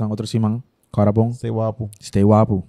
[0.00, 0.64] sang otro simang.
[0.88, 1.36] Karabong.
[1.36, 1.92] Stay guapo.
[2.00, 2.64] Stay wapo.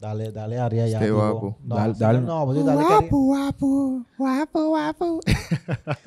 [0.00, 0.98] Dale, dale, Aria, ya.
[1.00, 1.16] Stay digo.
[1.18, 1.48] guapo.
[1.64, 2.18] No, Dale, dale.
[2.20, 3.08] No, pues dale, Cari.
[3.10, 3.18] wapo,
[4.20, 5.08] wapo, wapo.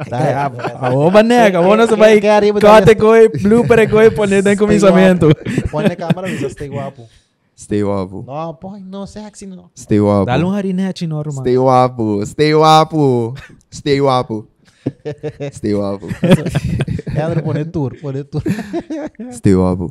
[0.10, 0.58] Dale, guapo.
[0.86, 1.58] Awo ba nega?
[1.60, 2.22] Awo na sabay.
[2.22, 3.28] Kaya rin mo Kate dali- ko eh.
[3.28, 3.98] Blooper ko.
[4.16, 5.34] Poned na yung kumisamento.
[5.74, 7.10] Põe na câmera, Luisa, stay guapo.
[7.58, 8.22] Stay wapo.
[8.22, 9.74] No, põe, no, sexy, no.
[9.74, 10.30] Stay wapo.
[10.30, 11.42] Dalong hari na chinoro man.
[11.42, 12.06] Stay wapo.
[12.26, 13.34] Stay wapo.
[13.74, 14.46] Stay wapo.
[15.58, 16.06] Stay wapo.
[17.18, 18.46] É, André, põe tour, põe tour.
[19.34, 19.90] Stay wapo.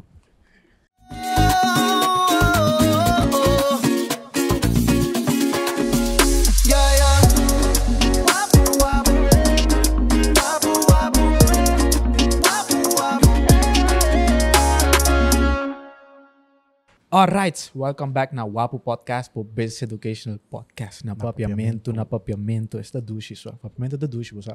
[17.16, 21.06] Alright, welcome back na Wapo Podcast po Business Educational Podcast.
[21.06, 22.78] Na papiamento, na papiamento.
[22.78, 23.52] Esta dushi só.
[23.52, 24.52] Papiamento da dushi, você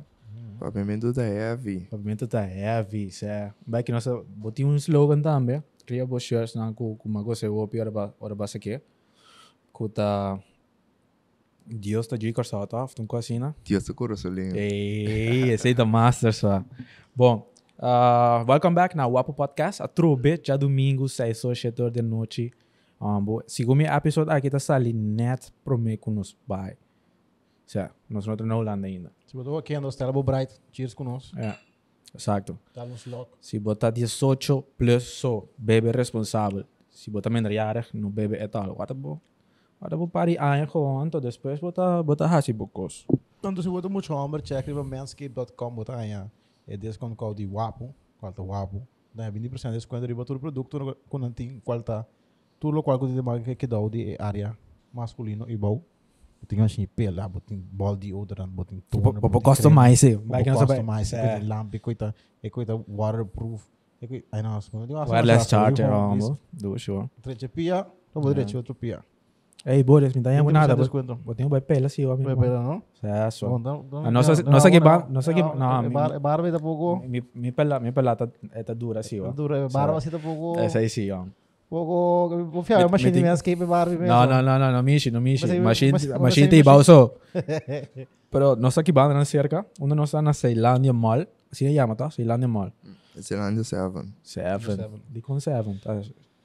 [0.61, 1.87] Pavimento da heavy.
[1.89, 3.51] Papiamento tá heavy, sé.
[3.65, 5.63] Vai que nossa, botei um slogan também.
[5.85, 8.81] Cria bo shirts na ku kumago se wopi ora ba ora ba sake.
[9.73, 10.39] Kuta
[11.65, 13.55] Dios ta jikar sa ta, tum ko asina.
[13.63, 14.55] Dios te corazolinho.
[14.55, 16.63] Ei, esse aí da master só.
[17.15, 17.47] Bom,
[17.79, 19.81] uh, welcome back na Wapo Podcast.
[19.81, 22.51] A trobe, já domingo, 6 horas, 7 horas da noite.
[22.99, 26.77] Um, bo, segundo episode aqui tá sali net prome com nos bai.
[27.65, 29.11] Sé, nós não na Holanda ainda.
[29.25, 30.59] Se botou aqui, nós temos Bright.
[30.73, 31.39] Cheers conosco.
[31.39, 31.57] É,
[32.13, 32.57] exacto.
[32.73, 33.37] Dá uns loucos.
[33.41, 36.65] Se botar 18 plus so, bebe responsável.
[36.89, 38.75] Se botar minderjarig, não bebe etal.
[38.75, 39.21] Wat bo?
[39.81, 43.05] Wat bo pari aan gewoon, to depois botar botar hasi bocos.
[43.41, 46.11] Tanto se botou muito homem, check aí manscape.com, botar aí.
[46.67, 48.87] É desconto com de Wapo, qual tá Wapo.
[49.13, 52.05] Dá 20% de desconto de todo produto, quando não tem qual tá.
[52.59, 54.57] Tudo o qual que tem mais que dá de área
[54.93, 55.83] masculino e bom.
[56.41, 59.13] Botin assim, pela, botin body odorant, botin toner.
[59.21, 60.15] Popo customize.
[60.25, 60.75] Vai que não sabe.
[60.75, 61.21] customize, É.
[61.39, 63.63] coita lamp, coita, e coita waterproof.
[64.01, 66.37] E coita, ai não, como eu digo, Wireless charger, ambo.
[66.51, 67.09] Do show.
[67.21, 68.99] Treche pia, não vou treche outro pia.
[69.63, 70.75] Ei, Boris, me dá uma nada.
[70.75, 71.13] desconto.
[71.17, 72.15] Botei um vai pela assim, ó.
[72.15, 72.81] Vai pela, não?
[73.03, 73.47] É, só.
[73.47, 75.81] Bom, então- então- Ah, nossa- não, nossa não, que não, ba- nossa que- não, é
[75.83, 77.07] mi- bar- é barba da pouco.
[77.07, 79.31] Mi, mi pela, mi pela tá, é tá dura assim, ó.
[79.31, 80.59] Dura, é barba assim da pouco.
[80.59, 81.25] Essa aí sim, ó.
[82.91, 83.11] Machine.
[84.07, 85.43] Não, não, não, não, não, mishi, não mishi.
[85.43, 87.11] Mas aí- Machine, mas- mas machine aí tem machine- balso.
[88.31, 91.25] Pero nós aqui banda na cerca, onde nós na Ceilândia Mall.
[91.51, 92.09] Assim é chama, tá?
[92.09, 92.71] Ceilândia Mall.
[93.19, 94.07] Zelândia 7.
[94.23, 94.75] Seven.
[94.75, 95.01] Seven.
[95.09, 95.77] Die kon seven.
[95.83, 96.01] Tá?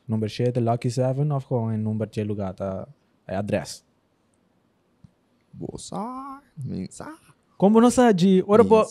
[0.09, 2.87] Nummer 7, Lucky 7 of gewoon een nummer 10 lugar, tá?
[3.27, 3.85] É adres.
[5.53, 6.41] Bossa.
[6.65, 7.07] Minsa.
[7.57, 8.85] Como nós de ora bo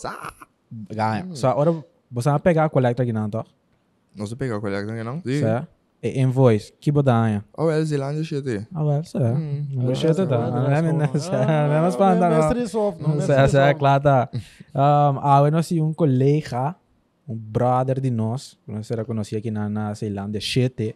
[0.94, 1.26] ganha.
[1.34, 1.72] Só ora
[2.10, 3.44] você vai pegar a coleta aqui não, tá?
[4.14, 5.20] Não se pega a colher também, não?
[5.22, 5.40] Sim.
[5.40, 5.68] Certo?
[6.02, 7.42] E invoice, que bodanha.
[7.56, 8.68] Oh, é Zelândia 7.
[8.74, 9.38] Ah, well, certo.
[9.38, 9.66] Hum.
[9.70, 10.50] Nummer 7 tá.
[10.50, 12.40] Não é Ah, mentira, não é mais para Não é andar.
[12.48, 13.74] stress off, não é Não sei, stress sei, off.
[13.78, 14.28] claro, tá.
[14.34, 14.38] Um,
[15.22, 16.76] ah, nós tinha um colega,
[17.26, 20.94] um brother de nós, nós era conhecido aqui na, na Ceilândia, Chete.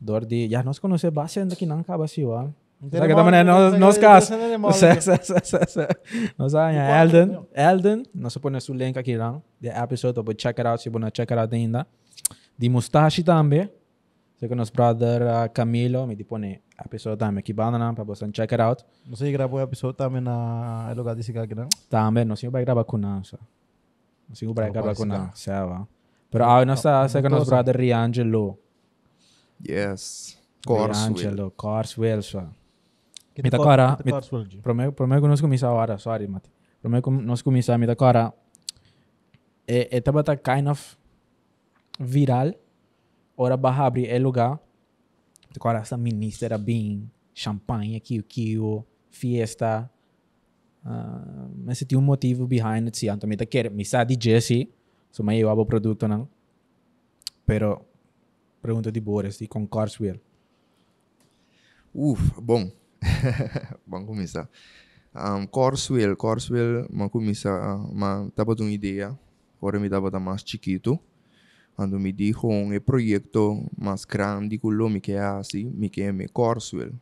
[0.00, 2.46] Dor de, já nós conhecemos bastante aqui na Caba, assim, ó.
[2.90, 4.30] Sabe que também é nós, nós casos.
[4.74, 5.88] Sé, sé, sé, sé, sé.
[6.36, 10.66] Nós aí, Elden, Elden, nós põe o link aqui lá, de episode, para check it
[10.66, 11.86] out, se você check it out ainda.
[12.58, 13.70] De Mustache também.
[14.42, 18.50] Sei que nosso brother uh, Camilo me põe episode também aqui, banda, para você check
[18.50, 18.84] it out.
[19.06, 21.68] Não sei gravar o episódio também na lugar desse cara aqui, não?
[21.88, 23.36] Também, nós tínhamos que gravar com nós.
[24.28, 25.86] Nós tínhamos que Só gravar com pode nós, sabe?
[26.28, 27.62] Pero ah, nós está, sei que nosso Cosa.
[27.62, 28.58] brother Riangelo.
[29.64, 30.36] Yes.
[30.66, 31.14] Corswell.
[31.14, 32.40] Riangelo, Corswell, só.
[33.36, 34.58] Que Me te tá cor- cara, que te me- corta, Swirl, G?
[34.58, 36.50] Primeiro, primeiro que nós começamos agora, sorry, Mati.
[36.80, 38.34] Primeiro que nós começamos, me agora,
[39.68, 40.96] é, é tava tá kind of
[42.00, 42.52] viral.
[43.36, 44.60] Ora barra abrir é lugar.
[45.54, 48.56] Agora essa ministra bem, champanhe, aqui, aqui,
[49.10, 49.90] fiesta.
[50.84, 53.08] Uh, mas tinha um motivo behind it, sim.
[53.26, 54.68] Me tá quer, me sa de Jesse,
[55.10, 56.28] so may iwa produto não.
[57.46, 57.84] Pero,
[58.60, 60.20] pergunta de Boris, de com Carswell.
[61.94, 62.70] Uf, bom.
[63.86, 64.48] Vamos começar.
[65.14, 69.18] Um, Corswell, Corswell, ma começar, ma tava uma ideia,
[69.58, 70.98] agora me tava mais chiquito.
[71.76, 76.28] Quando me dijo um projeto mais grande que lo me que assim, me que me
[76.28, 76.92] Corswell.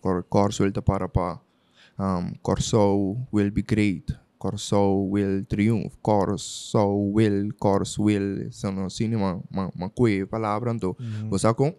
[0.00, 1.40] Cor- Corswell tá para para
[1.98, 4.14] um, Corso will be great.
[4.38, 5.94] Corso will triumph.
[6.02, 6.78] Corso
[7.12, 8.52] will, Corso will.
[8.52, 10.94] São assim, uma, uma, uma coisa, palavra, então.
[11.30, 11.74] Você com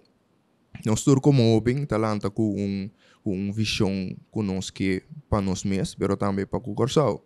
[0.86, 2.90] nós tur como open talanta com um
[3.26, 7.22] um visão conosco que para nós mesmos, pero também para o corso.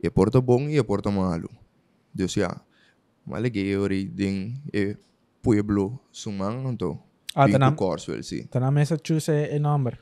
[0.00, 1.50] E porta bom e porta malo.
[2.14, 2.60] Deus já.
[3.26, 4.96] Malagay ori ding e
[5.42, 6.76] pueblo sumang.
[7.34, 8.46] Ah, to Corswell, sim.
[8.48, 10.00] tá na mesa choose een number.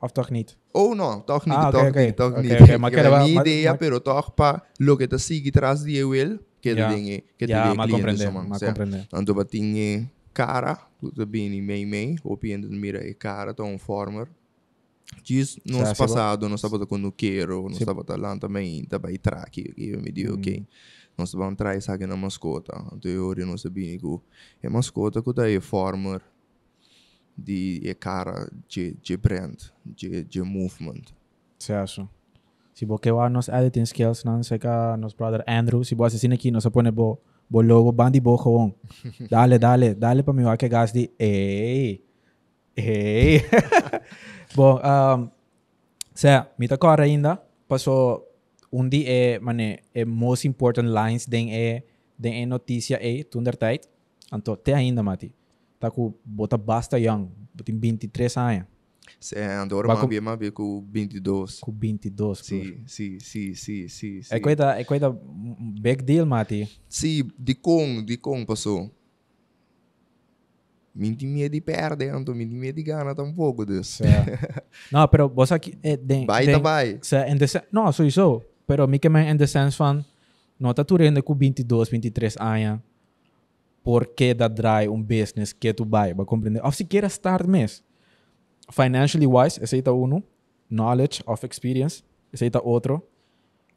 [0.00, 0.56] Of toch niet?
[0.72, 2.04] Oh, não, toch niet, Ah, oké, toch oké.
[2.04, 2.60] niet, toch Oké, niet.
[2.60, 5.06] oké, maar Ik quero heb wel- een maar- ideia, maar- pero toch pa lo que
[5.06, 6.88] te sigue tras de ele, que Ja.
[6.88, 8.48] te dinge, que te Ja, dinge clientes sumang.
[8.48, 8.66] maar sim.
[8.66, 9.06] compreender.
[9.12, 14.26] Então, batinha cara, tudo bem, meio meio, ou piende mira e cara, tá um farmer.
[15.24, 17.82] Diz, no passado, nós estávamos com o queiro, nós Sim.
[17.82, 20.64] estávamos lá também, também traque, que eu me digo, ok.
[21.20, 22.72] Nós estávamos atrás, sabe, na mascota.
[22.94, 24.20] Então, eu não sabia que
[24.62, 26.22] é mascota que é farmer,
[27.36, 31.12] de é cara, de, de brand, de, de movement.
[31.58, 32.08] Certo.
[32.72, 34.66] Si vos que va nos editing skills, não sei que
[34.98, 37.20] nos brother Andrew, si vos assina aqui, nós põe bo,
[37.50, 38.74] bo logo, bandi bo gewoon.
[39.28, 42.02] Dale, dale, dale para mim, vai que gas de, ei,
[42.74, 43.42] ei.
[44.56, 45.30] Bom, um,
[46.14, 46.28] se,
[46.58, 48.29] mi ta kora ainda, passou
[48.88, 51.82] dia é, mane, é most important lines den é,
[52.18, 53.86] den é notícia é, tunder tijd.
[54.32, 55.32] Anto, te ainda, mati.
[55.80, 57.28] Tá com, bota basta young,
[57.64, 58.64] tem 23 anos,
[59.18, 59.34] Se
[59.88, 61.58] mais com- bem, mais bem com 22.
[61.58, 62.38] com 22.
[62.40, 62.46] bro.
[62.46, 64.20] Sim, sim, sim, sim, sim.
[64.30, 65.10] É coisa, é coisa
[65.80, 66.68] big deal, Mati.
[66.88, 68.90] Sim, de com, de com passou.
[70.96, 74.02] Tem medo de perder, então me tem medo de ganhar tampouco disso.
[74.92, 76.98] não, pero vos aqui é den, Vai, tá vai.
[77.00, 77.16] se,
[77.72, 78.42] não, sowieso.
[78.70, 80.04] Pero mi que me in the sense van
[80.56, 82.80] não tá turendo com 22, 23 anos.
[83.82, 86.64] Porque da dry um business que tu vai, vai compreender.
[86.64, 87.82] Of se queira start mes.
[88.70, 90.22] Financially wise, esse aí tá uno.
[90.70, 93.02] Knowledge of experience, esse aí tá outro.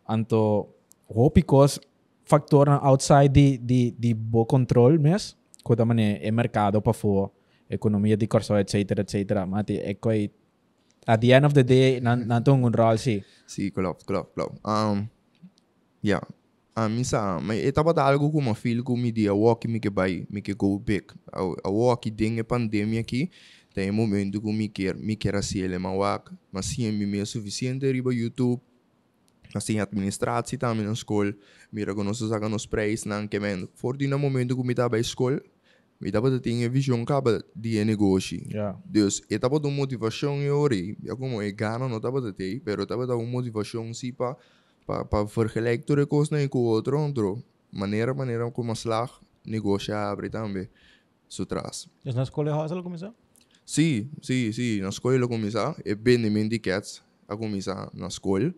[0.07, 0.69] Anto,
[1.07, 1.79] hopicos
[2.23, 5.35] factor na outside de, de, de bo control mes.
[5.63, 7.31] Kuda man é, é mercado para fora,
[7.67, 9.43] economia de corso, etc, etc.
[9.47, 10.29] Mati, é coi
[11.05, 13.23] at the end of the day, nan, nantong un rol si.
[13.45, 14.59] Sim, klopt, klopt, klopt.
[14.65, 15.07] Um,
[16.01, 16.21] ja,
[16.75, 19.79] a mim sa, mas eu tava algo com uma filha com me dia walk me
[19.79, 21.05] que vai, me que go big.
[21.31, 23.29] A, a walk tem a pandemia aqui,
[23.73, 27.05] tem um momento que me quer, me quer assim ele mas walk, mas sim me
[27.05, 28.61] me suficiente riba YouTube.
[29.55, 31.31] Assim, administratie também na escola,
[31.71, 33.69] mira que nós usamos nos preços, não que men.
[33.75, 35.39] For die momento que me tava escola,
[36.03, 38.43] me tava tinha visão caba de negócio.
[38.49, 38.77] Yeah.
[38.85, 40.97] Dus eu tava dando motivação e ori.
[41.01, 44.35] Eu como é gana não tava de ter, pero tava dando motivação sim para
[44.85, 47.41] para para vergelijken tudo coisa nem com o outro, outro.
[47.71, 49.09] Maneira maneira como slag
[49.45, 50.67] negócio abre também.
[51.29, 51.87] So traz.
[52.03, 53.13] Dus na escola rosa ela começou?
[53.65, 54.81] Sim, sim, sim.
[54.81, 58.53] Na escola eu começar, é bem de cats, a começar na escola.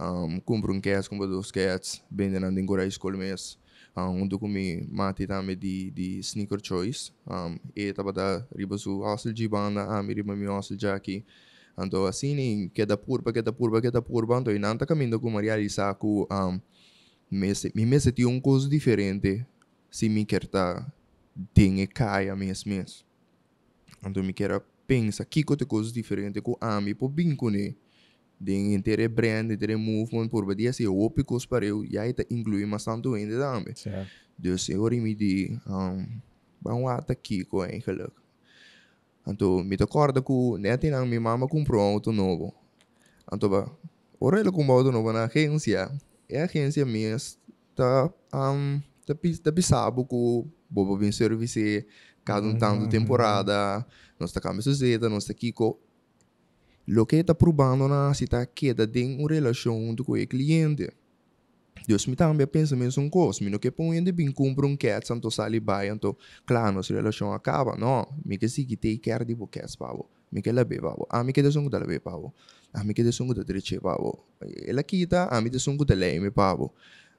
[0.00, 3.58] Um, compro um cats, compro dois cats, nada em escola mesmo.
[3.98, 7.12] Um, onde comi mate também de, de sneaker choice.
[7.26, 10.94] Um, e tava da riba su hostel de banda, a mi riba mi hostel já
[10.94, 11.24] aqui.
[11.76, 14.40] Então assim, nem queda purba, queda purba, queda purba.
[14.40, 16.60] Não tá caminhando como realizar que um,
[17.30, 19.44] me, se- me, me senti uma coisa diferente
[19.90, 20.86] se me quer tá
[21.56, 23.04] e caia mesmo mesmo.
[24.04, 27.10] Então me quero pensar que coisa coisas diferentes com a mim por
[28.38, 28.44] com.
[28.44, 32.66] Den intere brand, intere movement por badia se opicos para eu e aí tá incluir
[32.66, 33.74] mas tanto ainda também.
[33.74, 34.08] Certo.
[34.38, 36.06] Dus eu ori me di um
[36.60, 38.12] bang wata aqui com eigenlijk.
[39.26, 42.54] Então me recorda que neti nang mi mama comprou um auto novo.
[43.32, 43.68] Então ba
[44.20, 45.90] ora ele comprou auto novo na agência.
[46.28, 47.40] E a agência mesmo
[47.74, 51.84] tá um tá tá pisabo que bobo vem service
[52.24, 53.84] cada um tanto temporada.
[54.18, 55.52] Nós tá caminhando zeta, nós tá aqui
[56.88, 60.90] com lo que está provando na se tá queda tem uma relação com o cliente.
[61.86, 64.76] Deus me também pensa mesmo um coisa, me não que põe de bem compra um
[64.76, 68.98] cat, santo sali vai, então, claro, nossa relação acaba, não, me que se que take
[68.98, 72.00] care de cats, pavo, me que labe, pavo, a me que de sungo da labe,
[72.00, 72.34] pavo,
[72.74, 74.18] a me que de sungo da treche, pavo,
[74.66, 76.74] ela quita, a me de sungo da leme, pavo,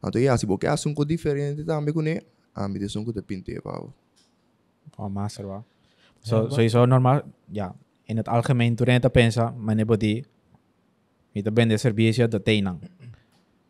[0.05, 2.21] então, ja, se você quer sungo diferente também com ele,
[2.53, 3.93] a me de sungo da pinte, pavo.
[4.97, 5.63] Oh, master wa.
[6.21, 7.73] Ja, So, ba- sowieso normaal, ja,
[8.09, 10.23] in het algemeen, te pensa, mane body,
[11.33, 12.79] mi te vende servicio de teinan.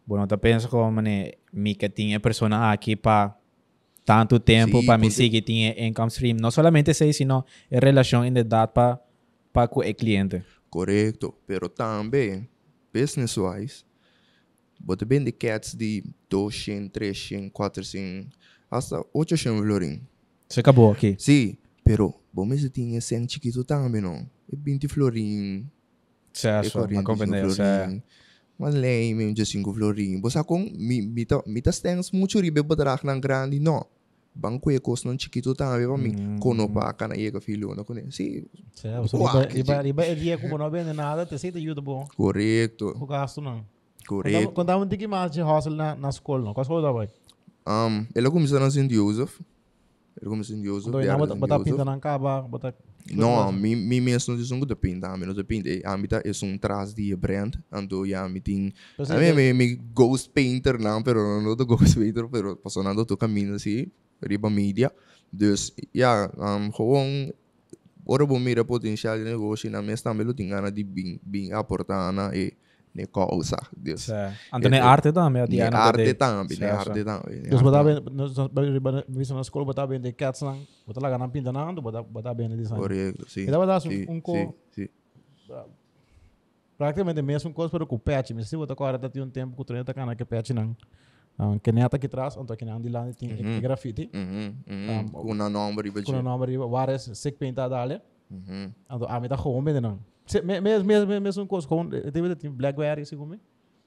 [0.05, 3.37] Bueno, te pensa como mane, mi que tiene persona aquí pa
[4.05, 6.37] tanto tempo Sí, para mi porque- seguir tiene income stream.
[6.37, 9.03] No solamente sei, sino en relación en verdad pa
[9.51, 10.43] pa con el cliente.
[10.69, 12.47] Correto, pero também,
[12.93, 13.83] business-wise,
[14.79, 18.33] você vende cats de 200, 300, 400,
[18.69, 20.01] hasta 800 florin.
[20.47, 21.15] Se acabou aqui.
[21.19, 24.25] Sim, pero vamos se tinha 100 chiquito também, não?
[24.51, 25.65] É 20 florin,
[26.33, 28.01] Se é acho, ma 45 compreendeu, se florin.
[28.57, 30.19] Mas lei, mesmo de 5 florin.
[30.21, 33.85] Você com, mi, ta, mi ta stens muito ribe bedrag ng grande, não.
[34.35, 36.39] Banco e costo ng chiquito também, para mim, Mm.
[36.39, 38.11] kono pa ka na iega filho na kone.
[38.11, 38.45] Sim,
[38.75, 39.17] Certo.
[39.17, 42.07] Uau, riba, que ele ia como não vende nada, te sei te ajuda bom.
[42.15, 43.65] correto, O gasto não.
[44.07, 44.51] correto.
[44.51, 46.53] Quando dá um tique mais de hostel na, na escola, não.
[46.53, 47.09] Qual escola dá vai?
[47.67, 48.87] Um, ele começou na St.
[48.93, 49.39] Joseph.
[50.21, 50.91] Joseph.
[50.91, 52.75] Quando era não bota, pinta na caba, bota...
[53.11, 55.69] Não, mi, mi mesmo não diz um pinta, a não te pinta.
[55.83, 58.41] A mim tá é um traz de brand, ando ya mi.
[58.95, 63.05] Pues A mim mi, mi ghost painter não, pero não do ghost painter, pero passando
[63.05, 63.87] tu caminho assim,
[64.21, 64.91] riba mídia.
[65.31, 67.31] Dus ja, um, gewoon
[68.05, 72.11] ora bom mira potencial de negócio na mes também lo tinha de bem bem aportar
[72.11, 72.53] na e
[72.93, 73.57] ne causa.
[73.75, 76.63] Dus ne Ito- arte também, ne arte de- também, ne sim.
[76.65, 77.35] arte também.
[77.41, 78.01] ne Dus arte botar também.
[78.03, 81.63] bem, nós nós na escola botar bem de cats lang, botar lá na pinta na
[81.69, 82.81] ando, botar botar bem de design.
[82.81, 83.41] Correto, sim.
[83.41, 84.87] E dá botar sim, um sim, co sim.
[86.77, 89.65] praticamente mesmo coisa para o patch, mas se botar agora tem um tempo que o
[89.65, 90.75] treino tá cana que patch não.
[91.41, 94.89] Um, que neta aqui atrás, onde que não de lá tem grafite, Mhm, mhm.
[94.91, 98.01] Um, Com na nombre iba com o nome de várias sec pintada ali.
[98.89, 99.73] Ando a mim tá gewoon bem
[100.33, 100.61] não.
[100.61, 103.39] Mesmo mesmo mesmo coisa com teve tem blackberry segundo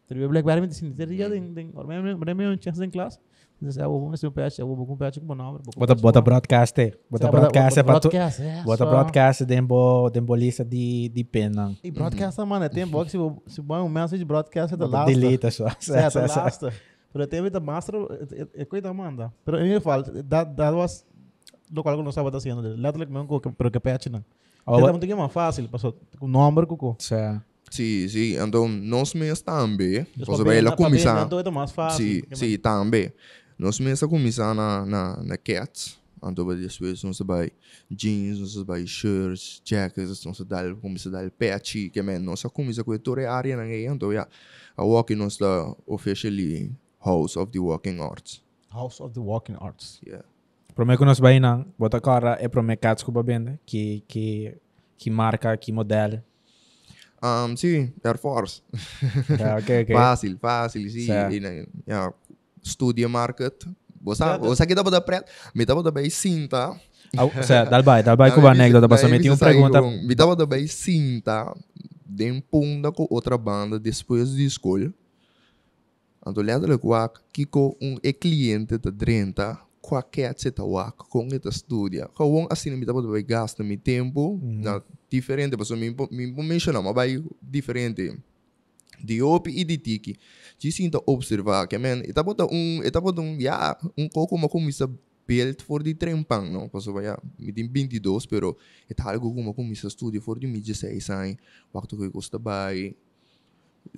[0.06, 3.18] Teve blackberry me disse, teria tem tem, or mesmo mesmo um chance em classe.
[3.60, 5.60] Diz, eu vou ver o patch, eu vou com patch com nome.
[5.76, 6.92] Bota, bota broadcast, eh.
[7.08, 7.86] Bota broadcast, é tu...
[7.86, 8.42] broadcast.
[8.64, 11.78] Bota só- broadcast dembo, dembo lista de, de penang.
[11.82, 14.98] E broadcast, mano, tem box, se o- se o um message broadcast é da Bota
[14.98, 15.14] last.
[15.14, 15.68] delete só.
[15.78, 16.66] Certo, é last.
[17.12, 17.94] Pero teve da master,
[18.54, 19.32] é coisa manda.
[19.44, 21.06] Pero eu falo, that, that was
[21.72, 22.62] lo qual eu não estava fazendo.
[22.62, 24.24] Letterlijk mesmo, que- pero que patch não.
[25.00, 27.40] Que é mais fácil, passou com número, com Sim.
[27.70, 28.36] Sim, sim.
[28.38, 31.24] Então, nós mesmos também, você vai lá começar.
[31.24, 32.04] Então, é mais fácil.
[32.04, 33.12] Sim, sim, também.
[33.58, 35.98] Nós mesmos começar na, na, na Cats.
[36.18, 37.50] Então, depois, nós vai
[37.90, 42.84] jeans, nós vai shirts, jackets, nós vai começar a dar patch, que é nós começar
[42.84, 44.28] com toda a área na então, ja,
[44.76, 46.70] a walking nós da officially
[47.04, 48.42] House of the Walking Arts.
[48.70, 50.00] House of the Walking Arts.
[50.06, 50.24] Yeah.
[50.74, 54.02] Para mim, que nós vai não, bota cara é para o mercado que vende, que,
[54.08, 54.56] que,
[54.96, 56.22] que marca, que modelo.
[57.22, 58.62] Um, sim, Air Force.
[59.30, 59.94] Yeah, okay, okay.
[59.94, 61.06] fácil, fácil, sim.
[61.06, 61.30] Yeah.
[61.86, 62.14] Yeah.
[63.08, 63.64] Market.
[64.02, 66.76] Você, que você dá para preto, me dá para sim, tá?
[67.44, 69.80] Certo, dá bem, dá bem com a anécdota, mas também tinha uma pergunta.
[69.80, 71.54] Me dá para bem cinta?
[72.04, 74.92] De um punda com outra banda depois de escolha.
[76.26, 81.26] Ando olhando lá com a Kiko, um cliente de 30, kwa ket sita wak, kung
[81.34, 82.06] ita studia.
[82.14, 84.78] Kawong asin mi tapos bay gasto mi tempo na
[85.10, 88.14] diferente, paso mi mi mention ma bay diferente.
[89.02, 90.14] Diop e de tiki.
[90.62, 94.70] Disinta observar que man, ita bota um, ita bota um, ya, um coco ma como
[94.70, 94.86] isso
[95.26, 96.68] built for the trempang, no?
[96.70, 100.38] Paso ba ya, ah, mi din 22, pero ita algo como como isso studio for
[100.38, 101.34] the 16 ay,
[101.74, 102.94] wakto ko costa bay,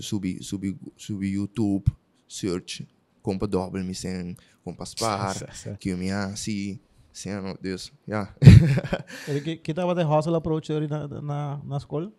[0.01, 1.85] subi, subi, subi YouTube,
[2.27, 2.87] search,
[3.25, 5.35] compa double me sen, compa spar,
[5.81, 6.79] que eu me assim,
[7.11, 8.29] sen, no, Deus, ja.
[9.27, 12.13] Ele que que tava de hustle approach ali na na na escola.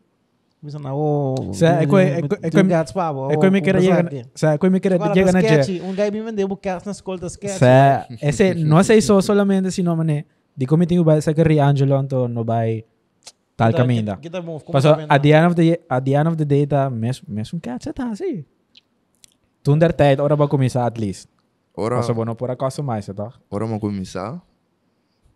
[0.63, 1.35] Bisa na o.
[1.53, 3.77] Sa- é co- é co- é co- gats pa, o- É que me o queira
[3.77, 4.15] presente.
[4.15, 5.81] llegar, o sea, é que me queira Agora, llegar da na sketch, je.
[5.81, 7.55] Um guy me vendeu o cast na escola da sketch.
[7.55, 10.25] O sea, ese no se hizo solamente sino mané.
[10.57, 12.83] Di como tengo vai sa que Angelo anto no vai
[13.55, 14.17] tal caminda.
[14.17, 14.63] Kita move.
[14.63, 15.11] como Paso tá vendo?
[15.13, 17.59] at the end of the at the end of the day ta mes mes un
[17.59, 18.11] cat tá
[19.65, 19.71] assim.
[19.71, 21.27] Tunder tijd ora ba começar at least.
[21.73, 23.33] Ora, Paso bueno por a customize tá.
[23.49, 24.41] ora mo começar.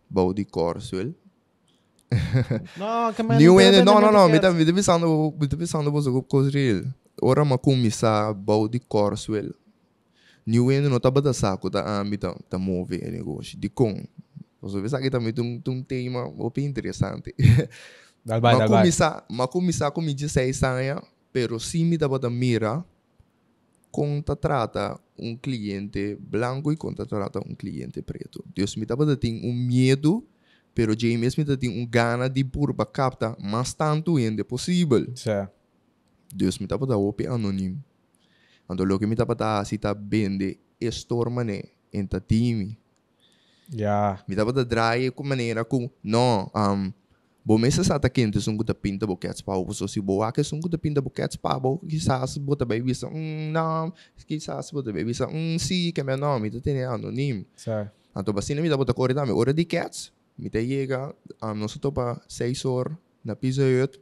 [0.08, 1.14] Bouw die Corswell.
[2.76, 5.48] Não, que New não tem no no, vendimento de me tá me tá pensando, me
[5.48, 6.84] tá pensando você com coisa real.
[7.22, 9.52] Ora ma começar bouw die Corswell.
[10.46, 13.68] New en no tá bada saco tá a me tá tá move o negócio de
[13.68, 14.02] com.
[14.62, 17.34] Você vê sabe também um um tema bem interessante.
[18.24, 18.80] Dal vai, ma dal vai.
[18.80, 22.84] começar, ma começar com me diz seis anos, pero se me dá bada mira
[23.90, 28.44] com tá trata um cliente branco e com tá trata um cliente preto.
[28.54, 30.26] Deus me bada tem um medo
[30.74, 35.06] pero James me tem um gana de purba capta mas tanto ainda possível.
[35.14, 35.46] Sim.
[36.34, 37.82] Deus me tapa da ope anônimo.
[38.68, 42.78] Ando lo que me tapa da si ta bende estormane em ta time.
[43.68, 44.22] Ja.
[44.28, 46.92] Me tapa da draai com maneira com não, um,
[47.44, 50.68] Bo mesa sa ta quente sungguh da pinta bokets pa so si bo ake sungguh
[50.68, 53.92] da pinta bokets pa bo quizás bo ta baby sa mm, não
[54.28, 57.44] quizás bo ta baby sa mm, si que meu nome ta tem anônimo.
[57.56, 57.88] Sim.
[58.16, 59.32] Então, basta me dá bota corre dame.
[59.32, 64.00] Hora de cats, me te chega, um, nós topa 6 horas na pizza hut.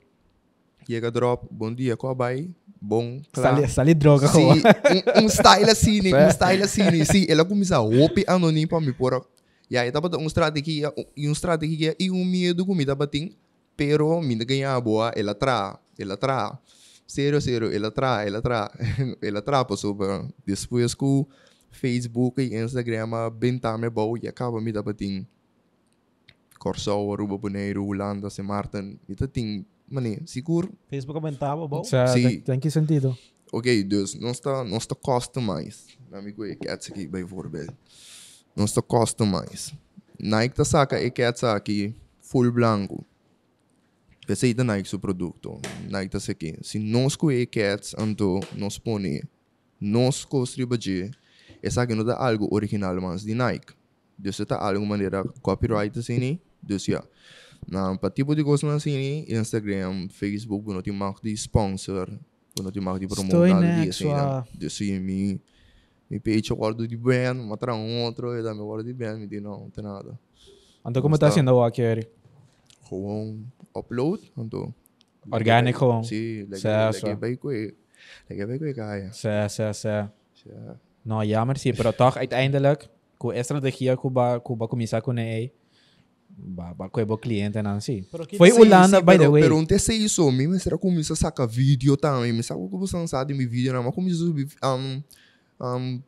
[0.86, 2.48] Chega drop, bom dia, qual vai?
[2.80, 3.56] Bom, claro.
[3.56, 4.38] Sali, sali droga ko.
[4.40, 6.14] um, um style assim, Sim.
[6.14, 7.04] um style assim.
[7.04, 9.22] Sim, ela começa a ope anônimo para me pôr.
[9.70, 13.36] E aí, um estratégia, e um estratégia e um medo que me tava tem,
[13.76, 16.58] pero me ganha boa, ela tra, ela tra.
[17.06, 18.70] Sério, sério, ela tra, ela tra,
[19.20, 19.96] ela tra, passou
[20.44, 21.26] depois que o
[21.70, 25.26] Facebook e Instagram bentame bom e acaba me tava tem
[26.58, 31.84] Corsau, Aruba, Bonaire, Holanda, Maarten, me tava tem, mané, seguro, Facebook aumentava, bom.
[31.84, 32.40] Sim, Sim.
[32.40, 33.16] tem, que sentido.
[33.52, 35.96] Ok, dus não está, não está customize.
[36.10, 37.72] Na minha coisa, cats aqui, bijvoorbeeld.
[38.58, 39.72] Não está customize.
[40.18, 43.06] Nike tá saca e cats aqui, full blanco.
[44.26, 45.60] Pensei da Nike seu produto.
[45.88, 46.58] Nike tá aqui.
[46.62, 49.22] Se nós coe cats, anto, nós põe,
[49.80, 50.26] nós
[50.76, 51.08] de,
[51.62, 53.72] essa aqui não dá algo original, mas de Nike.
[54.18, 57.04] Dus ita alguma maneira copyright assim, dus ja.
[57.68, 62.10] Na pa tipo de coisa assim, Instagram, Facebook, não tem mais de sponsor,
[62.60, 63.06] não tem mais de
[63.86, 64.44] disso, sua- né?
[64.54, 64.98] Dus sim,
[66.10, 68.92] mi mi page eu guardo de bem, matra um outro, e dá me guardo de
[68.94, 70.18] bem, me diz não, não tem nada.
[70.84, 72.08] Ando como tá Basta- sendo o aqui, Eri?
[72.88, 74.72] Gewoon upload, então.
[75.30, 76.04] Organic gewoon.
[76.04, 76.92] Sim, Certo.
[77.06, 77.74] lekker bij kwijt.
[78.28, 79.12] Lekker bij kwijt, kaya.
[79.12, 79.88] Sé, sé.
[80.44, 80.78] Ja.
[81.02, 82.88] No, jammer sim, pero toch uiteindelijk,
[83.18, 85.52] com a estratégia que ba, que ba começar com ele,
[86.28, 88.04] ba, com o cliente não assim.
[88.28, 89.42] Que- Foi Sim, Holanda, sim, by the way.
[89.42, 92.78] Pero não sei isso, me mas será como isso saca vídeo também, me sabe como
[92.86, 94.32] você sabe me vídeo, não, mas como isso
[94.64, 95.02] um
[95.60, 96.00] um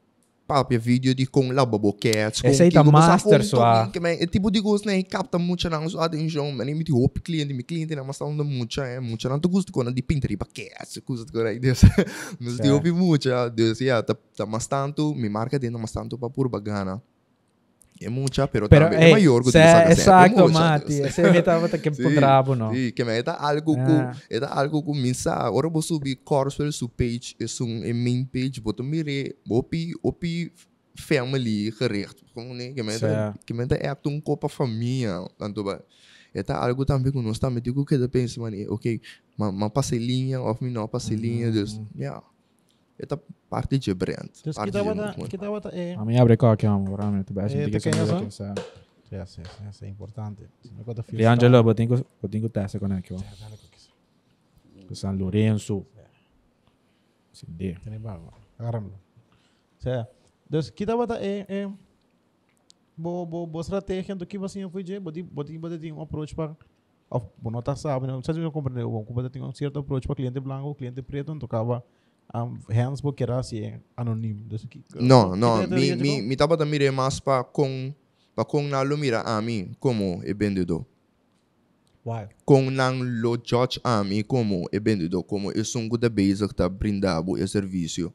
[0.46, 3.86] papo vídeo de com lavabo cats, com Esse aí tá que você master, com- sua.
[3.92, 7.20] que é tipo de coisa, né, capta muito não sua atenção, mas nem me hope
[7.20, 10.02] cliente, me cliente não, mas tá dando muito, é muito, não tu gosto quando de
[10.02, 11.82] pintar para cats, coisa de coisa Deus.
[12.40, 12.74] Mas de Certo.
[12.76, 16.48] hope muito, Deus, yeah, tá tá mas tanto, me marca dentro, mas tanto para por
[16.48, 17.00] bagana.
[18.02, 20.86] É muito, pero, Pero, também é hey, maior que sempre, exacto, Mati.
[20.86, 21.08] Deus.
[21.08, 22.72] Ese me estava que Sí, por brabo, no?
[22.72, 23.84] Sí, que me está algo Ah.
[24.16, 25.34] com está algo com minsa.
[25.34, 30.50] Agora vou subir Corswell su page, é um é main page, boto mire, opi opi
[30.96, 32.24] family gericht.
[32.32, 35.82] Como né, que me está que me está é um copa família, tanto ba.
[36.34, 39.00] Está algo também com nós também digo que depende mano, ok,
[39.36, 42.22] ma ma passe linha, of me não passe linha, dus ja.
[43.02, 44.30] Está parte de brand.
[44.44, 45.30] Dus parte kita de bata, muito.
[45.30, 45.94] kita bata eh.
[45.96, 47.32] A mim abre qualquer um, realmente.
[47.32, 48.26] Basta Eh, que te quedas, que no?
[48.26, 48.54] essa.
[49.10, 50.46] Ja, sí, sí, sí, é importante.
[50.76, 50.84] Não
[52.22, 53.16] botinho testa com aqui, ó.
[53.16, 53.90] Ja, dale com isso.
[54.86, 55.86] Com San Lourenço.
[57.32, 57.74] Sim, de.
[57.74, 58.32] Tem barba.
[58.58, 58.92] Agarra-me.
[59.82, 60.06] Ja.
[60.48, 61.68] Dus kita bata eh eh
[62.96, 66.34] bo bo bo estratégia do que você foi de, boti boti boti tem um approach
[66.34, 66.54] para
[67.08, 70.06] of bono tá sabe, não sei se eu compreendo, bom, como tem um certo approach
[70.06, 71.82] para cliente branco, cliente preto, então tocava
[72.34, 74.44] um, hands porque era assim, anônimo.
[74.48, 77.92] Dus que No, que no, mi, mi, mi tapa da mire mais para com
[78.34, 80.84] para com na lo mira a mim como é vendedor.
[82.04, 82.28] Why?
[82.44, 86.68] Com na lo judge a mim como é vendedor, como é um good basic tá
[86.68, 88.12] brindado é serviço.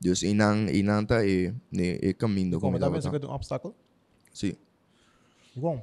[0.00, 2.92] Dus inang inanta é né é caminho Como como tá tá.
[2.92, 3.74] pensando que é um obstáculo?
[4.32, 4.54] Sim.
[5.56, 5.82] Bom.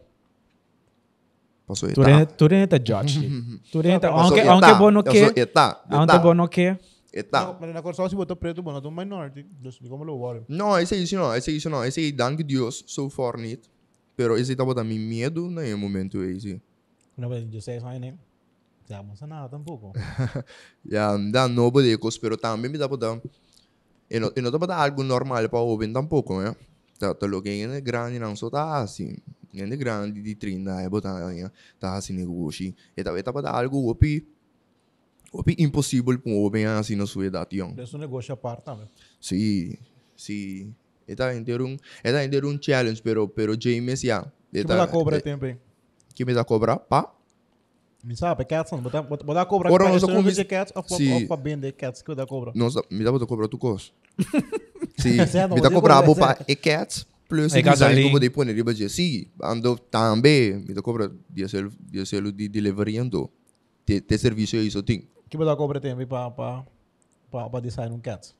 [1.65, 3.19] Passou Tu renta, tu renta George.
[3.71, 5.19] Tu renta, Passou aunque, aunque bom no que,
[5.89, 6.77] aunque bom no que,
[7.13, 7.45] Etá.
[7.45, 9.43] Não, mas na cor só se botou preto, bom, não minority.
[9.61, 10.43] Dus como lo worry.
[10.49, 11.85] Não, esse é isso não, esse é isso não.
[11.85, 13.69] Esse é dank Deus so far niet.
[14.15, 16.59] Pero esse tapa da mim medo no momento esse.
[17.15, 18.15] Não, mas 16 anos, né?
[18.89, 19.93] Já não sei nada tampouco.
[20.83, 23.21] Ja, da no bodecos, pero também me dá para dar.
[24.09, 26.55] E não, e não dá para dar algo normal para o ouvir tampouco, né?
[26.97, 29.17] Tá, tá logo em grande não só tá assim.
[29.53, 31.47] Em grande de 30, é botar aí,
[31.79, 32.73] tá assim negócio.
[32.97, 34.27] E tá, tá para dar algo opi
[35.33, 37.73] opi impossível para o homem assim na sua idade, young.
[37.73, 38.87] Dus um negócio à parte também.
[39.19, 39.75] Sim,
[40.15, 40.73] sim.
[41.07, 44.31] Eta inteiro um, eta inteiro um challenge, pero pero James já.
[44.51, 45.45] Que botar cobra tempo.
[46.13, 47.11] Que me dá cobrar, pá.
[48.03, 48.81] Me sabe, cats, não.
[48.81, 50.83] Botar botar cobra para nós isso não de cats ou
[51.27, 52.51] para vender cats que botar cobra.
[52.53, 53.85] Nós, me dá para cobrar tu coisa.
[54.97, 55.17] Sim,
[55.53, 56.49] me dá cobrar cobra, para certo.
[56.49, 60.81] e cats plus E design como de pôr riba de sim, ando também me dá
[60.81, 63.31] cobrar de ser de ser de delivery ando.
[63.85, 65.07] Te serviço isso tem.
[65.33, 66.63] Que botar cobra tempo para para
[67.31, 68.35] para para design um cats.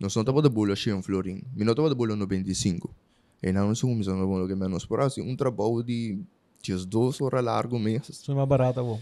[0.00, 1.40] Nós não tava de bolo cheio em Florim.
[1.54, 2.92] Me não tava de bolo 95.
[3.40, 6.18] E não sou começando a bolo que menos por assim um trabalho de
[6.60, 8.08] dias dois horas largo mês.
[8.08, 8.98] Isso é mais barata, bom.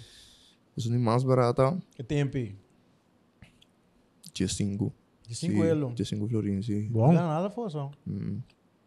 [0.77, 1.79] Isso não é mais barata.
[1.97, 2.55] Que tempo aí?
[4.35, 4.93] Dia 5.
[5.27, 5.95] De 5 euros.
[5.95, 6.83] Dia 5 florin, sim.
[6.83, 7.09] Não bom.
[7.09, 7.91] ganha nada, foi só.
[8.07, 8.41] Hum.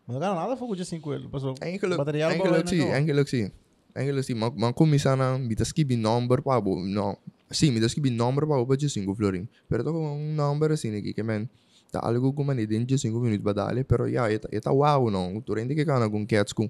[0.05, 1.27] Mas não ganha nada, foi de 5 euros.
[1.31, 1.55] Passou.
[1.59, 3.51] Eigenlijk, Materiaal eigenlijk bouwen sim, en eigenlijk sim.
[3.93, 7.17] Eigenlijk sim, maar man kom isa na, mita skibi number pa bo, no.
[7.53, 9.47] Sim, skibi number pa bo pa dia 5 florin.
[9.69, 11.47] Pero to kung number assim, que que men,
[11.91, 15.41] tá algo como nem dentro de 5 minutos badale, pero ya, eta, eta wow, no.
[15.41, 16.69] Tu rende que kana com cats com,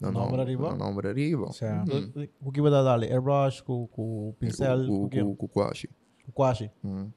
[0.00, 0.70] no, no, Number arriba?
[0.74, 1.52] no, number arriba.
[1.52, 1.92] Certo.
[1.92, 2.28] Uhum.
[2.40, 3.06] O que vai dar ali?
[3.06, 5.22] Airbrush, com com pincel, Com, o que?
[5.22, 5.88] com, com quashi.
[6.26, 6.70] Com quashi.
[6.84, 7.10] Hum.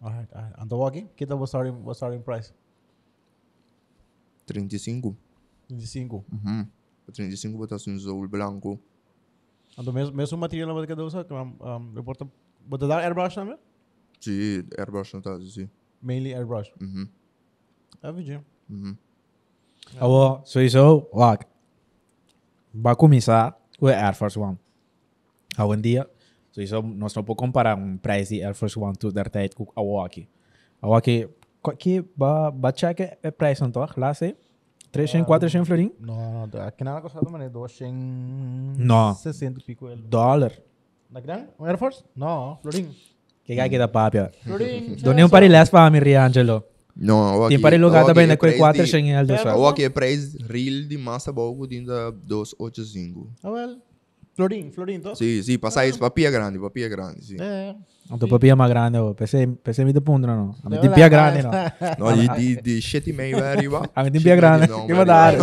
[0.00, 0.56] Alright, alright.
[0.64, 2.52] Então aqui, que tá o starting, o starting price?
[4.46, 5.16] 35.
[5.68, 6.24] De 5.
[6.30, 6.66] Mhm.
[7.12, 8.80] 35 botas um zoul blanco.
[9.78, 12.26] Então mesmo mesmo material não vai ter usar, que um reporta
[12.66, 13.56] Bota dar airbrush também?
[14.20, 15.68] Sim, airbrush não tá assim.
[16.00, 16.72] Mainly airbrush.
[16.80, 17.08] Mhm.
[18.02, 18.44] É vídeo.
[18.68, 18.96] Mhm.
[20.00, 21.44] Awo, sowieso, wag.
[22.74, 24.58] Va começar com a Air Force One.
[25.58, 26.10] Hoje em dia,
[26.50, 29.66] sowieso, nós não podemos comparar um preço de Air Force One to der tijd com
[29.76, 30.28] a Waki.
[30.80, 31.28] A Waki,
[31.78, 33.98] que ba ba check é preço não toch?
[33.98, 34.36] Lá sei.
[34.90, 35.90] 300, 400 florin?
[35.98, 39.16] Não, não, aqui não é coisa também, 260 Não.
[39.58, 39.88] e pico.
[39.96, 40.52] Dólar.
[41.58, 42.02] Um Air Force?
[42.16, 42.88] Não, Florin.
[43.44, 44.30] Que gai que da papia.
[44.44, 44.96] Florin.
[45.02, 46.64] Doni um pariles para mi Riangelo.
[46.94, 49.58] Não, Tem para lugar também na quei 4 sem el do É, só.
[49.58, 53.30] O aqui é preço real de massa bogo de 285.
[53.42, 53.78] Ah, well.
[54.34, 55.14] Florim, Florim, to?
[55.14, 57.36] Sim, sim, passar isso papia grande, papia grande, sim.
[57.38, 57.74] É.
[58.10, 59.14] Ang to papia más grande, oh.
[59.14, 60.56] Pese pese mi de punto no.
[60.64, 61.08] Ang Wala tin pia pa.
[61.08, 61.50] grande no.
[61.98, 63.88] Não, de de de shit e meio arriba.
[63.94, 64.68] Ang tin pia grande.
[64.68, 65.34] Que va dar.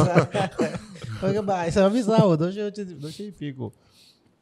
[1.21, 3.71] Oiga, ba, isso é dois dois e pico.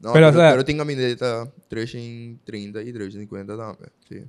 [0.00, 4.24] Não, Pero, pero, o sea- pero tenho a minha data 330 e 350 também, sim.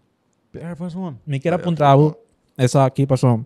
[0.55, 1.17] Air Force One.
[1.27, 2.17] Me queda apuntado
[2.57, 3.45] essa aqui passou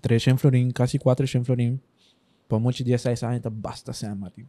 [0.00, 1.80] 300 florim, quase 400 florim.
[2.48, 4.46] Por muitos dias sai sai, tá basta sem mati.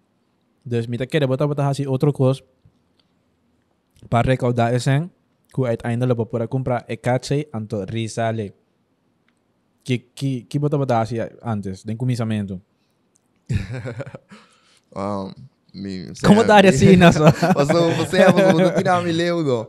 [0.63, 2.41] Dus me queda botar botar assim outro coisa
[4.09, 5.09] para recaudar esse
[5.53, 8.53] que uiteindelijk we poder comprar e catse anto risale.
[9.83, 12.61] Que que que botar botar assim antes, de começamento.
[14.95, 15.33] Um,
[15.73, 17.31] mi, Como dar assim na sua?
[17.31, 19.67] Passou, você é, você não tirar me leu, não.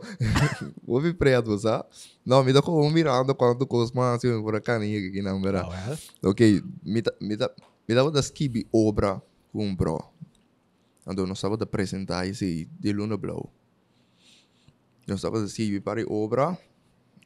[0.85, 1.85] Vou vir preto, sabe?
[2.25, 5.67] Não, me dá como mirando quando cosma assim, por a caninha aqui na vera.
[6.23, 7.51] Ok, me dá, me dá,
[7.87, 10.03] me dá uma das kibi obra com um bro.
[11.07, 13.51] Ando, não de apresentar esse de Luna Blow.
[15.07, 16.57] Não estava de kibi para obra,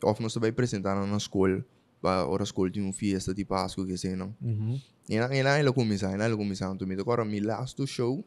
[0.03, 1.63] ou não estava apresentar na escola,
[2.01, 4.35] para a escola tinha uma festa de Páscoa, que sei não.
[4.41, 4.81] Mhm.
[5.09, 7.85] E na e na ela começar, e na ela começar, então me agora me last
[7.87, 8.23] show,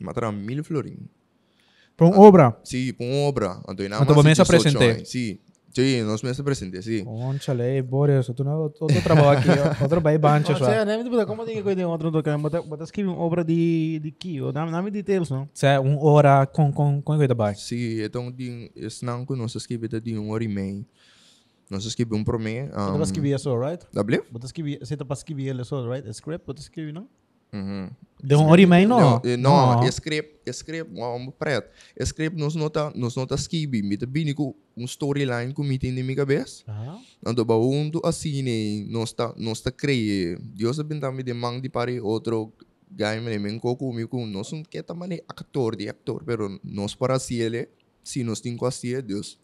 [0.00, 1.08] matra mil florim.
[1.96, 2.56] Para uma obra.
[2.62, 3.60] Sí, por obra.
[3.68, 4.82] Então, e na Então, você se apresentou?
[5.04, 5.38] Sim,
[5.72, 7.04] sim, nós me apresentei, sim.
[7.04, 9.48] Conchale, Boris, tu não outro trabalho aqui,
[9.82, 10.84] outro bem bancho Você, só.
[10.84, 13.42] né, me diga, como tem que cuidar outro do cara, bota bota escrever uma obra
[13.42, 15.48] de de que, o nome nome details, não?
[15.54, 17.54] Se um hora com com com coisa bai.
[17.54, 19.52] Sim, então, de, esse não que nós
[20.02, 20.84] de um hora e meia.
[21.68, 22.68] Nós escrevemos um para mim.
[22.68, 23.84] Bota para escrever só, right?
[24.44, 26.08] Escrever, você tá para escrever só, right?
[26.10, 27.08] Script, bota escrever, não?
[27.56, 27.90] Uhum.
[28.22, 28.86] De um hora não.
[28.86, 31.68] Não, eh, não, escreve, escreve, um preto.
[31.96, 36.02] Escreve nos nota, nos nota escrever, me tá bem com um storyline que tem na
[36.02, 36.64] minha cabeça.
[36.66, 36.98] Ah.
[37.24, 40.38] Ando ba undo assim, nós tá, nós tá creia.
[40.40, 42.52] Deus abinta me de mang di pare outro
[42.90, 46.94] guy me men ko kumi ko nós um que tamane actor de actor, pero nós
[46.94, 47.68] para si ele,
[48.02, 49.38] si nós tem com assim Deus.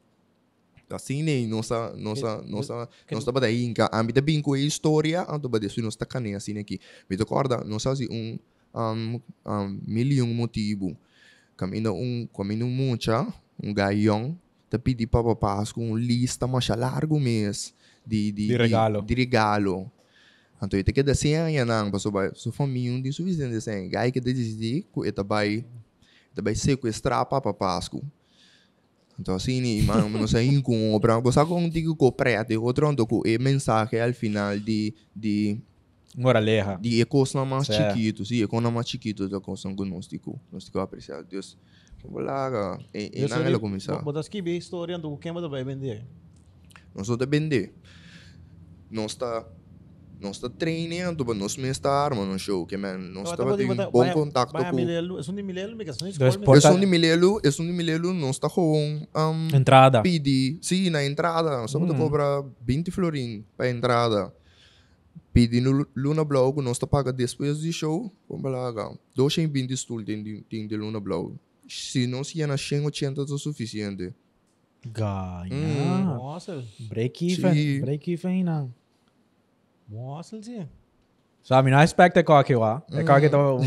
[0.91, 2.89] Assim nem nossa nossa nossa
[3.33, 6.35] tá daí inca, a da bem com a história, ando ba desu nós tá cane
[6.35, 6.79] assim aqui.
[7.09, 8.39] Me recorda, nós assim um
[8.75, 10.97] um um milhão motivo.
[11.57, 13.27] Camino um camino mucha,
[13.63, 14.37] um gaião,
[14.71, 17.75] te pedi para papás com lista mais largo mês
[18.07, 19.01] de, de, De regalo.
[19.01, 19.93] De, de regalo.
[20.63, 23.91] Então, ito que desenha yan ang paso ba so família di suficiente desenho.
[23.91, 25.67] Gai que decidi que vai
[26.31, 27.99] ito vai sequestrar para papasco.
[27.99, 28.22] Então,
[29.29, 33.23] assim, ni man, não sei com obra, você com digo que prete, outro ando com
[33.27, 35.61] e mensagem ao final de de
[36.17, 36.77] Um hora leja.
[36.77, 37.95] de ecos na mais Certo.
[37.95, 41.27] chiquito, sim, ecos na mais chiquito da coisa gnóstico, gnóstico apreciado.
[41.29, 41.57] Deus,
[42.05, 44.03] wala ka, e, e não ela começar.
[44.03, 46.05] Bota escrever história do quem bota vai vender.
[46.95, 47.71] Nós não depende.
[48.91, 49.47] Nós está
[50.23, 51.57] nós está treinando, mas nós
[51.91, 54.65] arma no show, que man, nós está tendo bom contato com é um
[55.35, 56.45] de me questão Dois escola.
[56.47, 60.01] por- Eu sou de Milelo, eu sou de Milelo, nós está com um, Entrada.
[60.03, 64.33] pedi, sim, na entrada, nós estamos a cobrar 20 florim para entrada.
[65.33, 68.71] Pedi no Luna Blow, nós está paga depois do show, como lá,
[69.15, 71.35] 220 stool tem de, tem de Luna Blow.
[71.69, 74.13] Se não se na 180 é suficiente.
[74.87, 76.05] Ganha.
[76.05, 77.55] Nossa, Break even.
[77.55, 78.82] Sim.
[79.93, 80.03] Break even na.
[80.17, 80.69] nossa, sim.
[81.43, 82.83] Sabe, não expecta que aqui lá.
[82.93, 83.61] É que aqui um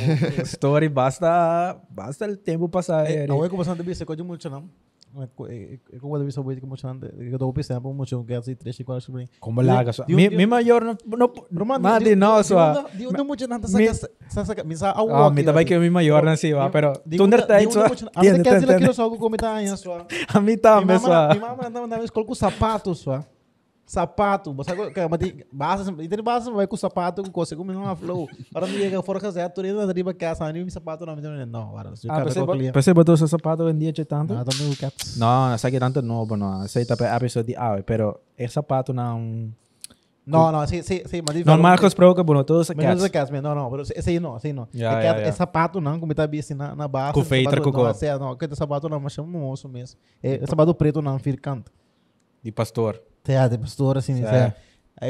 [0.44, 3.06] story basta basta o tempo passar.
[3.10, 4.70] Eh, eh, Não é que bastante bem, coisa muito não.
[5.18, 8.54] É que quando eu vi que muito não, eu dou pensando por muito que assim
[8.56, 9.30] três e quatro sobre.
[9.40, 10.04] Como larga só.
[10.04, 12.86] Di- Mi di- mi maior no no Roman, mas de não só.
[12.94, 15.90] Di uno muito não Mi- sa sa sa misa a Ah, mi também que mi
[15.90, 17.88] maior não sei, va, pero Di tu uno- understand di uno só.
[17.88, 20.06] muito- A mim quer dizer que eu só como tá aí só.
[20.34, 21.40] A mim também Mi mama, mi só.
[21.48, 23.24] mama andava na escola com sapato só.
[23.86, 24.56] Sapato,
[24.92, 28.28] que mati base, entende base vai com sapato com coisa como não flow.
[28.52, 31.96] Para me chega fora casa, tu ainda driba casa, nem sapato não, não, não, agora
[31.96, 32.74] se Ah, cara você com cliente.
[32.74, 34.34] você botou seu sapato de tanto?
[34.34, 35.18] Nada meu cats.
[35.18, 36.62] Não, não sei que tanto novo não.
[36.62, 39.52] Aceita para episódio de ave, pero esse sapato não.
[40.26, 43.04] Não, não, sei sei sei, mas Normal que os pro que bono todos Menos cats.
[43.04, 44.64] de cats, não, não, pero esse aí não, esse não.
[44.64, 47.14] É que é, é sapato não, como tá bem assim na na base.
[47.14, 47.84] Com feitra, sapato, cocô.
[47.84, 50.00] Não, esse é, não, que é sapato não, mas chama moço mesmo.
[50.24, 51.66] É, é sapato preto não, firkant.
[52.42, 53.00] De pastor.
[53.28, 54.24] Ja, de pastor assim,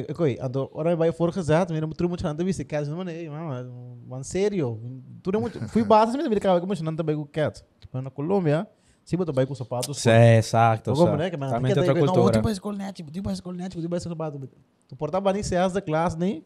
[0.09, 3.29] Oké, ando, ora vai for gezet, maar moet moet aan de wisse kat, não nee,
[3.29, 3.69] man,
[4.07, 4.79] man sério.
[5.21, 7.63] Tudo muito, fui base mesmo, me cara como não também com cat.
[7.79, 8.67] Tipo na Colômbia,
[9.03, 9.99] se botou com sapatos.
[9.99, 10.91] Sí, exacto.
[10.91, 12.31] Como, né, que man, porque outra Não, cultura.
[12.31, 14.49] tu vai escola net, tu vai escola net, tu vai sapato.
[14.87, 16.43] Tu portava nem seas da classe nem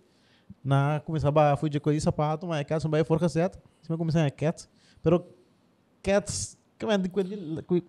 [0.62, 3.58] na começava a fui de coisa sapato, mas cat não vai for gezet.
[3.82, 4.68] Se me começar a cat,
[5.02, 5.26] pero
[6.04, 7.84] cats Como é que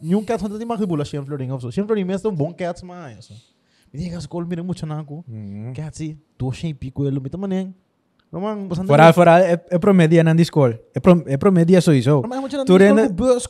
[0.00, 1.70] nenhum cat não tem mais ribula Shem Florin of so.
[1.70, 3.34] Shem Florin mesmo é bom cat mas isso.
[3.92, 5.24] Me diga escola mira muito na ko.
[5.26, 5.72] Mhm.
[5.74, 7.74] Kaya si, do siya pico ele mita maneng.
[8.32, 10.78] Romang basan Foral, foral, é, é promedia na escola.
[10.94, 13.46] É, pro, é promedia mo siya Tu na bus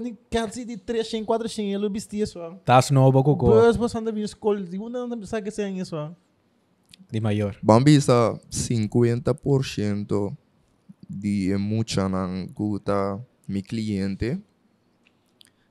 [0.00, 2.40] ni kaya si di 3 siya 4 siya ele bistia so.
[2.64, 5.96] Tá novo com o Bus basan da escola, di una na sa que siya isso.
[7.10, 7.56] de maior.
[7.62, 10.36] Bambisa 50%
[11.08, 13.18] de mucha ng kuta
[13.50, 14.38] mi cliente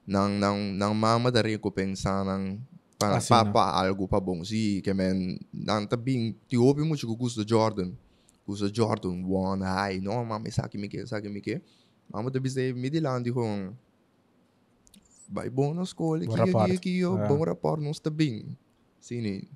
[0.04, 2.60] nang nang nang mama dari ko pensa nang
[3.00, 3.52] para Assim, pa, né?
[3.56, 7.96] pa algo pa bom si que men nang tabing ti opi mo ko gusto Jordan
[8.44, 11.64] gusto Jordan one ai no mama sa mi que sa mi que
[12.12, 13.72] mama tabi se mi dilandi kong
[15.32, 16.66] vai bom na escola Bom aqui rapport.
[16.68, 17.28] aqui aqui É.
[17.30, 18.52] bom rapport nos tabing
[19.00, 19.48] sini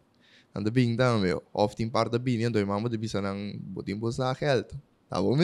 [0.53, 4.29] Ang dabing dami, often par dabing yan, doy mama dabi sa nang buting po sa
[4.37, 4.69] health.
[5.21, 5.37] Não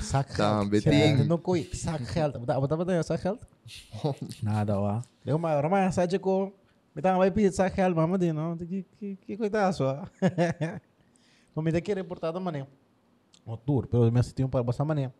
[0.00, 0.68] sac Tá, health.
[0.70, 1.24] beting.
[1.26, 2.38] Não coi sac health.
[2.38, 3.40] Bata bata bata sac health.
[4.42, 5.02] Nada, ó.
[5.24, 6.52] Lego ma rama sa je ko.
[6.94, 8.56] Mita vai pedir sac health mama di no.
[8.56, 10.04] Que que que coitado só.
[11.54, 12.66] Não me dá que reportado mané.
[13.44, 15.10] O tour, pero me assistiam para basta mané.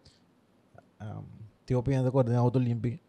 [1.66, 3.00] Tio opinião da cor de auto limpi.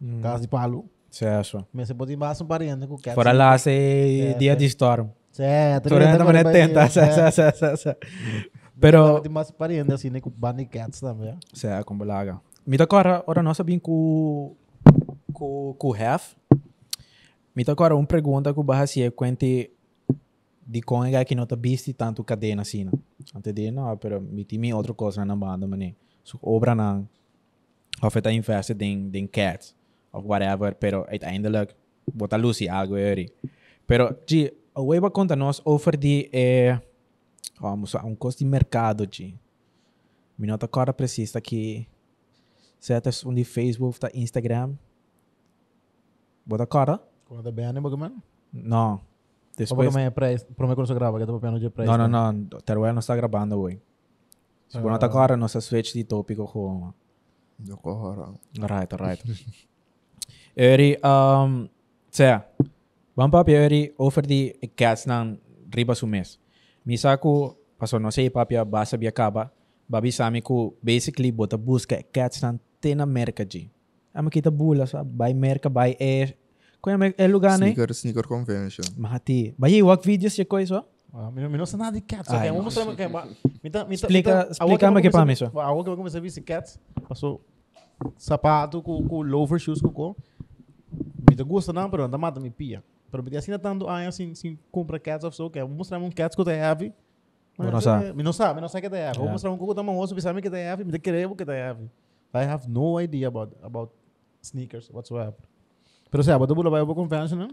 [0.00, 0.20] Mm.
[0.20, 0.84] Casa de palo.
[1.10, 1.66] Certo.
[1.72, 3.14] Me se pode basta um parente com cat.
[3.14, 5.08] Fora lá, se dia de storm.
[5.30, 5.88] Certo.
[5.88, 6.88] Torrenta mané tenta.
[6.88, 7.96] sa- sa- sa- sa- sa.
[8.80, 11.36] Pero, Tem mais parente assim, né, com bunny cats também.
[11.52, 12.40] Certo, como laga.
[12.66, 14.54] Me toca ora, ora nós sabem com
[15.32, 16.34] com com half.
[17.54, 19.70] Me toca ora uma pergunta que o barra se é quente
[20.66, 22.92] de como é que não tá visto tanto cadena assim, não.
[23.34, 25.94] Antes de não, pero me tem outra coisa na banda, mané.
[26.22, 27.08] So obra não.
[28.02, 29.74] Of het invested in in cats
[30.12, 31.74] of whatever, pero uiteindelijk
[32.14, 33.28] bota Lucy algo aí.
[33.86, 36.80] Pero G, a ba conta nós over de eh
[37.60, 39.04] vamos a um custo de mercado.
[40.38, 41.88] Me nota agora precisa que
[42.78, 44.74] certas um de Facebook, tá Instagram.
[46.46, 47.00] Bota agora?
[47.26, 48.22] Quando é bem, né, Bagaman?
[48.52, 49.00] Não.
[49.56, 49.92] Depois.
[49.92, 50.36] Bagaman é
[50.76, 51.90] não se grava, que eu tô papel de preço.
[51.90, 52.44] Não, não, não.
[52.60, 53.80] Teruel não está gravando, güey.
[54.68, 54.92] Se for Ah.
[54.92, 56.92] nota agora, nossa switch de tópico com.
[57.58, 58.32] Doko hara.
[58.56, 59.22] Right, right.
[60.56, 61.68] Eri, um,
[62.10, 62.46] sea,
[63.18, 65.34] vamos papi, eri, over di cats ng
[65.74, 66.38] riba sumes.
[66.86, 69.50] Misa ko, paso no sei papi, basa biya kaba,
[69.90, 73.66] babi sami ko, basically, bota busca cats ng tena merka ji.
[74.14, 76.30] Ama kita bula sa, bay merka, bay e,
[76.78, 77.74] kuya may e lugar ne?
[77.74, 78.86] Sneaker, sneaker convention.
[78.94, 79.50] Mahati.
[79.58, 80.86] Bayi, wak videos ya ko iso?
[81.10, 82.30] Ah, mi, não sei nada de cats.
[82.30, 83.08] Ai, vamos mostrar que
[83.64, 85.58] mita, Explica- explica me que outra pa, comecei- miso.
[85.58, 86.78] A outra que eu comecei a ver cats.
[87.08, 87.42] Passou
[88.16, 90.14] sapato com, com loafer shoes com com.
[91.28, 92.82] Me gusta não, pero anda mata me pia.
[93.10, 96.36] Pero assim tanto aí assim, assim compra cats of so que vou mostrar um cats
[96.36, 96.92] que eu heavy.
[97.56, 98.22] Vou não sabe.
[98.22, 99.18] Não sabe, não sabe que é heavy.
[99.18, 101.50] Vou mostrar um que eu também ouço, sabe que é heavy, me te querer que
[101.50, 101.90] é heavy.
[102.34, 103.92] I have no idea about about
[104.42, 105.34] sneakers whatsoever.
[106.10, 107.48] Pero se abot bula vai ao convention?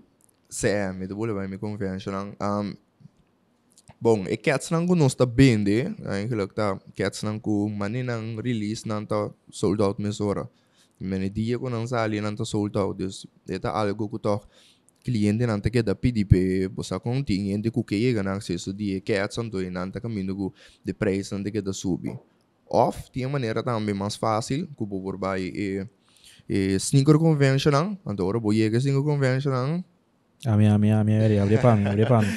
[0.50, 2.76] Sim, me dubule vai me convention um
[4.02, 8.36] Bom, e cats nang kunos ta bende, ay hilak ta cats nang ku mani nang
[8.38, 10.50] release nang ta sold out mesora.
[11.00, 14.36] Mene dia ko nang sali nang ta sold out, dus eta algo ko to
[15.06, 19.62] cliente nang ta queda PDP, bosa contingente ku que chega nang acesso de cats ando
[19.62, 22.10] e nang ta caminho ku de preço nang ta queda subi.
[22.66, 25.86] Off, tinha maneira também mais fácil, ku por vai e
[26.50, 29.86] e sneaker convention nang, andora bo chega sneaker convention nang,
[30.46, 32.28] Ami, ami, ami, eri, abre pa mi, abre pa mi.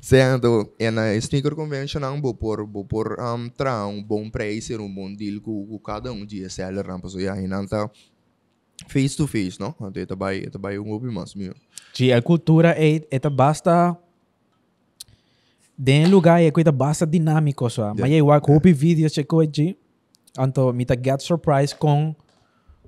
[0.00, 4.72] Sendo, e na sneaker convention ang bo por bo por um tra um bom preço
[4.72, 7.90] e um bom deal com, com cada um de seller rampa so ya inanta
[8.88, 9.74] face to face, no?
[9.80, 11.54] Ante ita bay ita bay um obi mas meu.
[11.92, 13.96] Sim, a cultura é, é basta
[15.78, 17.94] den lugar é coisa basta dinâmico só.
[17.94, 19.76] Mas é igual copy vídeos che ko ji.
[20.38, 22.14] Anto mita get surprise com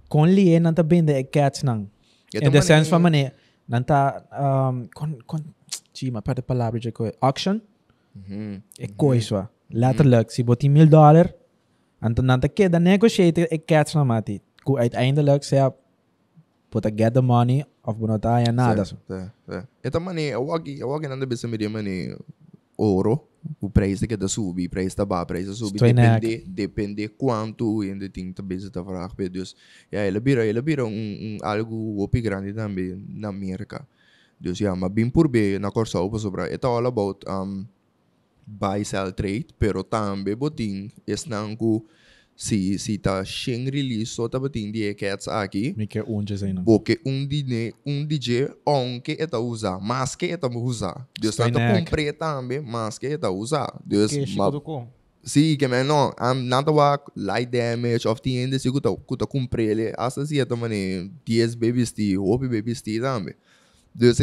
[0.08, 1.86] com lien nanta bende e cats nang.
[2.34, 3.32] In the sense fa mane
[3.68, 4.22] nanta
[4.70, 5.40] um con con
[5.94, 7.60] ji ma perde palavra je ko auction
[8.14, 8.62] Mhm.
[8.78, 9.48] e coisa.
[9.70, 11.32] Letterlijk si boti mil dollar.
[12.00, 14.40] Anto nanta queda negotiate e cats na mati.
[14.76, 15.72] Uiteindelijk sê
[16.70, 17.96] puta get the money of
[18.52, 18.84] nada.
[20.34, 22.14] awagi awagi nanda bisa media mani
[22.76, 23.24] ouro.
[23.60, 27.80] O preço que da subir, o preço da ba, o preço subir, depende, depende quanto
[27.80, 29.54] ainda tem que bisa tá fraco, Deus.
[29.90, 33.86] Ja, ela bira, ela bira um, um algo opi grande também na América.
[34.40, 37.64] Deus, ja, mas bem por bem, na corsa opa sobra, it's all about um,
[38.46, 41.86] buy, sell, trade, pero também botin, es nangu,
[42.40, 46.52] si, si ta shen release, so ta botin die cats aqui, Me que onde aí
[46.52, 46.62] não.
[46.62, 50.94] porque um DJ, um DJ, onde eta usa, mas que eta usa.
[51.20, 51.52] Deus neck.
[51.52, 53.66] comprei também, mas que eta usa.
[53.84, 54.86] Deus, ma, chico do com.
[55.24, 59.26] sim, que men não, am nada wa light damage of the end, se kuta kuta
[59.26, 63.34] comprei ele, asa si eta mane 10 babies ti, hopi babies ti também.
[63.98, 64.20] Dus,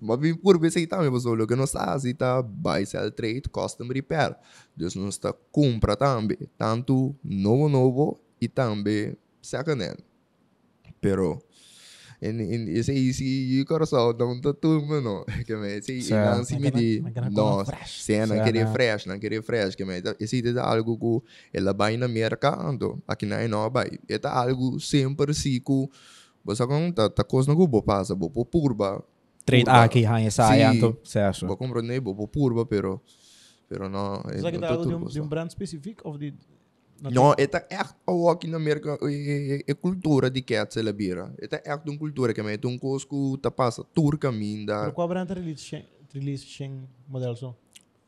[0.00, 0.18] maar
[0.58, 4.34] vez aí também, pessoal, o que nós fazemos está buy, sell, trade, custom repair.
[4.76, 9.98] Dus nós está compra também, tanto novo novo e também second hand.
[11.00, 11.40] Pero
[12.20, 16.70] en en esse esse coração não tá tudo mano, que me esse não se me
[16.70, 20.42] não- di, não não, se não Certo, querer fresh, não querer fresh, que me esse
[20.44, 23.88] é algo que ela vai na mercado, aqui não é não vai.
[24.08, 25.60] É algo sempre assim
[26.44, 29.04] que tá coisa não vou passa, vou por purba,
[29.44, 29.84] Trade Curva.
[29.84, 30.62] aqui, hanya sa Sí.
[30.62, 30.96] ayan to.
[31.02, 31.46] Seso.
[31.46, 33.00] vou comprar nem vou por purba, pero
[33.68, 36.34] pero não, é que algo de um, de um brand específico de...
[37.00, 41.32] Não, é echt ook aqui na América é, é, é cultura de cats ela bira.
[41.40, 44.90] É echt uma cultura que me é um que tá passa turca minda.
[44.92, 47.56] Qual brand release release Shen model zo?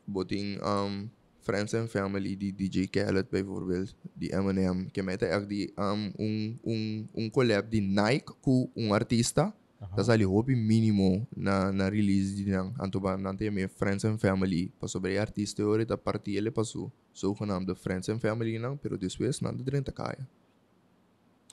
[0.05, 1.09] Boting um,
[1.43, 6.59] Friends and Family, die DJ Khaled bijvoorbeeld, die Eminem, que mete echt die um, um,
[6.63, 9.53] um, um collab die Nike com um artista,
[9.95, 14.17] dat is ali hobby mínimo na, na release die dan, antoba nante me Friends and
[14.19, 18.97] Family, pa sobre artista ori ta parti ele pasu, zogenaamde Friends and Family não, pero
[18.97, 20.25] después não de drenta kaya.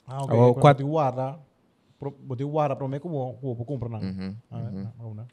[0.07, 0.33] Ah, ok.
[0.33, 1.39] Oh, Quando quat- Boti wara.
[1.99, 3.99] pro- Boti wara para mim como vou comprar não.
[4.01, 5.25] Mhm, Ah.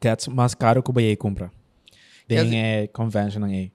[0.00, 1.50] Cats mas caro que ba compra.
[2.28, 3.70] Quer Ding dizer- é convention ng A.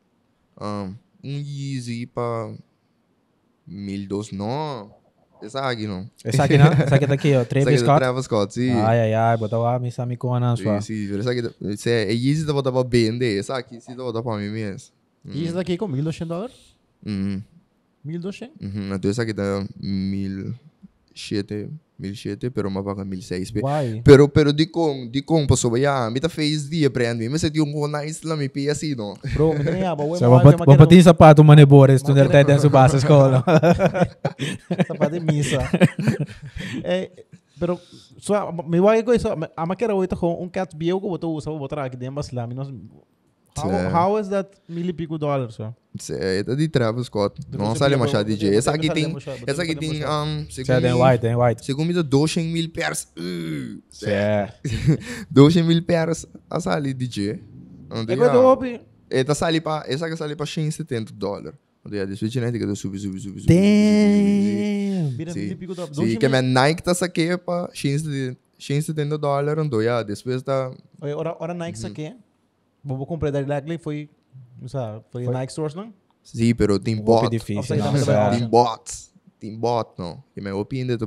[0.62, 0.94] Um,
[1.24, 2.54] Yeezy pa
[3.66, 4.94] mil dos, não,
[5.42, 6.10] essa aqui não.
[6.24, 8.00] Essa aqui na, essa aqui tá aqui, ó, Essa Travis aqui da Scott.
[8.00, 8.72] Travis Scott, sim.
[8.72, 10.82] Ai ai ai, botawa mi sa mi ko na Sim, sua.
[10.82, 14.22] sim, sabe que se é easy da botar para vender, essa aqui se da botar
[14.22, 14.94] para mim mesmo.
[15.26, 16.56] E esse daqui com 1.200 dólares?
[17.06, 17.42] Uhum.
[18.06, 18.50] 1.200?
[18.62, 18.94] Uhum.
[18.96, 20.54] Então essa aqui dá mil
[22.02, 23.52] sete, mil sete, pero uma paga mil seis.
[23.54, 24.02] pe- Why?
[24.02, 27.46] Pero pero di kong di kong paso ya, mi ta face dia brand mi, mas
[27.54, 29.14] yung ko nice lang mi pe assim no.
[29.38, 30.04] Bro, me tem aba.
[30.18, 33.46] Sa babat babatin sapato manibores tu Makina- nertete sa basa escola.
[34.90, 35.62] Sapato de misa.
[36.84, 37.12] eh,
[37.60, 37.78] pero
[38.18, 38.34] so
[38.66, 41.86] me voy ko isso, a maquera hoje com um cat bio que botou usa botar
[41.86, 42.68] aqui dentro das lâminas.
[43.58, 45.56] How, how is that mil e pico dólares?
[45.56, 45.74] So?
[46.12, 47.42] É de Travis Scott.
[47.52, 48.56] Não sale machado o- DJ.
[48.56, 49.14] Essa aqui tem,
[49.46, 51.66] essa aqui tem um, segundo white, den white.
[51.66, 53.08] segundo me 200 mil pers.
[53.18, 54.06] Uh, Se.
[55.30, 57.44] 200 mil pers a sali DJ.
[57.92, 58.80] Onde É coisa já- opi.
[59.10, 61.60] Esta sali pa, essa que sali pa 170 dólares.
[61.86, 63.48] Onde já desde genética do sub sub sub sub.
[63.48, 65.10] Damn.
[65.18, 65.40] Vira Sim.
[65.42, 65.98] mil e pico dólares.
[65.98, 71.84] Sim, que minha Nike tá saque pa 170 dólares, então já depois tá ora, Nike
[71.84, 72.16] Uhum.
[72.84, 74.10] Vou comprar Lackley foi,
[74.68, 75.94] sabe, foi Nike Stores não?
[76.24, 77.24] Sim, pero tem Bot.
[77.24, 77.30] bot.
[77.32, 77.78] difícil.
[77.78, 78.40] Não, também.
[78.40, 79.12] Tem bots.
[79.40, 80.24] Tem bot, não.
[80.34, 80.98] Que minha opinião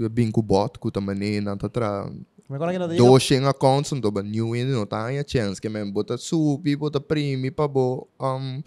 [0.00, 4.22] é bem com bot, que também não tá que não Do shen accounts não ba
[4.22, 8.62] new in no tá a chance que men bota subi bota primi pa bo um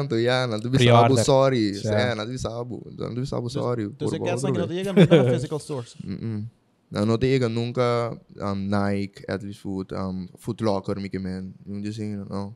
[0.00, 1.24] anto ya na do bisabu Pre-order.
[1.24, 3.84] sorry, é na do bisabu, na do bisabu sorry.
[3.84, 5.96] Então você por quer favor, que não chega mesmo na physical stores.
[6.92, 11.54] Não, não tem nunca um, Nike, Atlas Foot, um, Foot Locker, que men.
[11.66, 12.54] Yung desenho, não.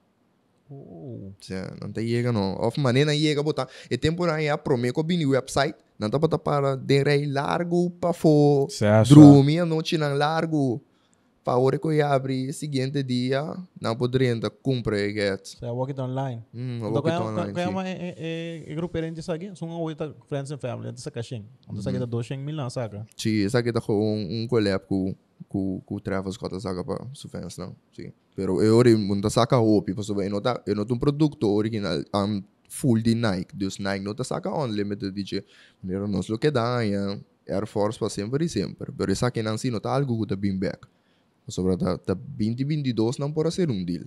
[0.68, 1.32] Oh.
[1.40, 2.54] Siya, não tem chega, não.
[2.60, 3.66] Of maneira chega botar.
[3.90, 5.74] E temporada é prome ko bini website.
[5.98, 8.68] Não tá para para derei largo pa fo.
[8.82, 9.02] A.
[9.04, 10.82] Drumi a noite não largo.
[11.46, 15.46] Pa hora que eu abre seguinte dia, não poderia ainda cumprir get.
[15.46, 16.42] So, walk it online.
[16.52, 17.52] Eu Então, vou kaya, que kaya, online.
[17.54, 21.08] kaya ma, eh, grupo rin sa akin, sung away ta friends and family, ito sa
[21.08, 21.46] kashing.
[21.70, 23.06] Ito sa kita dosheng mil na saka.
[23.16, 25.14] Sim, essa aqui tá com um, um collab com
[25.48, 27.76] com com o Travis Scott saca para su fans não.
[27.94, 28.10] Sim.
[28.34, 33.00] Pero eu ori hopi, para saber não tá, eu não um produto original um full
[33.00, 35.44] de Nike, dus Nike não tá saca unlimited DJ.
[35.86, 36.80] Pero nós lo que dá
[37.48, 38.90] Air Force para sempre e sempre.
[38.90, 40.88] Pero essa aqui não não tá algo que tá bem back.
[41.48, 44.04] Sobre tá tá 2022 não pode ser um deal.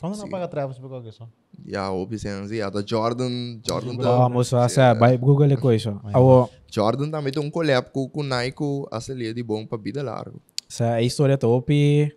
[0.00, 0.30] Quando não Sim.
[0.30, 1.28] paga Travis por qualquer só?
[1.64, 5.70] Ja, hopi sen si ada Jordan, Jordan Oh, tá, mo sa sa by Google ko
[5.70, 6.00] iso.
[6.12, 10.40] Awo Jordan também tem um collab com com Nike, a de bom para vida largo.
[10.68, 12.10] sa istorya to opi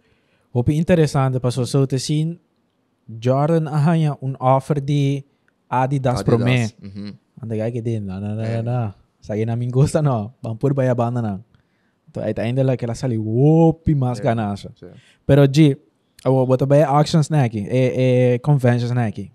[0.52, 2.40] opi interessante pa so so te sin
[3.08, 5.24] Jordan ahanya un offer di
[5.70, 6.72] Adidas, Pro Me.
[6.80, 7.12] Mhm.
[7.44, 8.78] Anda kaya que din, na na na na.
[9.20, 11.34] Sa namin gusto no, pampur bayabana na.
[11.36, 11.47] To ay tayo
[12.54, 14.24] nila kila sali wopi mas Yeah.
[14.24, 14.72] ganasa.
[14.76, 14.92] Sim.
[15.26, 15.78] Pero G,
[16.24, 17.82] boto ba auctions na aqui, e
[18.36, 19.32] e conventions na aqui.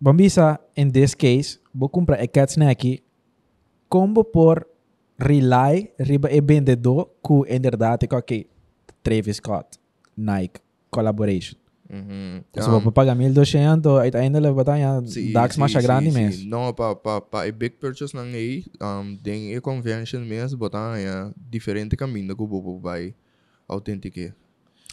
[0.00, 3.02] Bambisa, in this case, vou comprar cats na aqui,
[3.88, 4.66] como por
[5.18, 8.44] rely riba e vendedor ku inderdaad ik oké
[9.02, 9.78] Travis Scott,
[10.14, 10.60] Nike,
[10.90, 11.63] collaboration.
[11.88, 12.44] Mhm.
[12.58, 16.50] So, vou pagar 1.200, uiteindelijk wat dan ja, Sim, dags mas sim, grande sim, mesmo.
[16.50, 20.66] Não, pa pa pa e big purchase nang aí, um, tem e convention mesmo,
[20.96, 23.14] é diferente caminho que o bobo vai
[23.68, 24.32] authentique.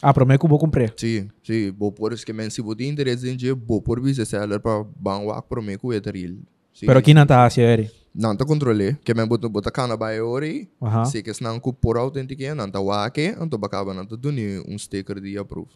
[0.02, 0.92] Ah, prometo que vou comprar.
[0.96, 4.60] Sim, sim, por isso que men se você interesse em dia, bo por visa seller
[4.60, 6.34] para banwak prometo é real.
[6.74, 6.86] sim.
[6.86, 7.90] Pero aqui não tá assim, Eri.
[8.14, 11.06] Não te controle, que me botar botar cana by ori, Aham.
[11.06, 14.76] se que não cu por autentique, não tá wake, então bacaba não tá duni um
[14.76, 15.70] sticker de approve.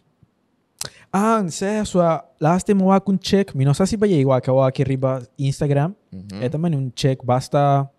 [1.11, 1.99] Ah, sé, so,
[2.39, 5.23] last time wa kun check, mi no sé si ba wa ka wa ki riba
[5.37, 5.95] Instagram.
[6.11, 6.43] Mhm.
[6.43, 7.89] É também um check basta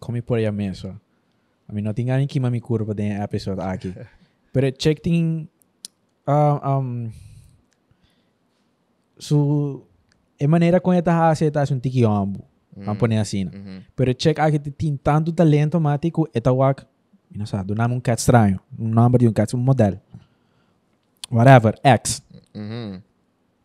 [0.00, 0.98] como por aí mesmo.
[1.68, 3.92] A mim não tem ninguém que me curva de episode aqui.
[4.52, 5.48] Pero check tem
[6.26, 7.10] um, um
[9.18, 9.82] so
[10.38, 12.44] é maneira como está a aceitar um tiki ambo.
[12.76, 13.46] Vamos pôr assim.
[13.46, 13.82] Mhm.
[13.96, 16.84] Pero check aqui tem tanto talento mático eta wak,
[17.34, 19.98] não sabe, do nome um cat estranho, um nome de um cat, um modelo.
[21.36, 22.22] Whatever, X.
[22.54, 23.02] Mhm.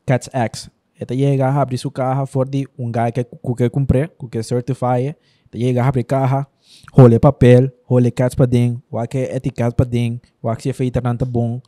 [0.05, 0.69] Cats X.
[0.93, 4.29] Esta llega a abrir su caja for de un guy que cu que compré, cu
[4.29, 5.15] que certify.
[5.45, 6.49] Esta llega a abrir caja,
[6.93, 10.99] role papel, role cats para dentro, o que etiqueta para dentro, o que se feita
[10.99, 11.61] nanta bom,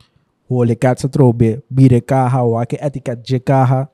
[0.48, 3.90] role cats a trobe, vire caja, o que etiqueta de caja.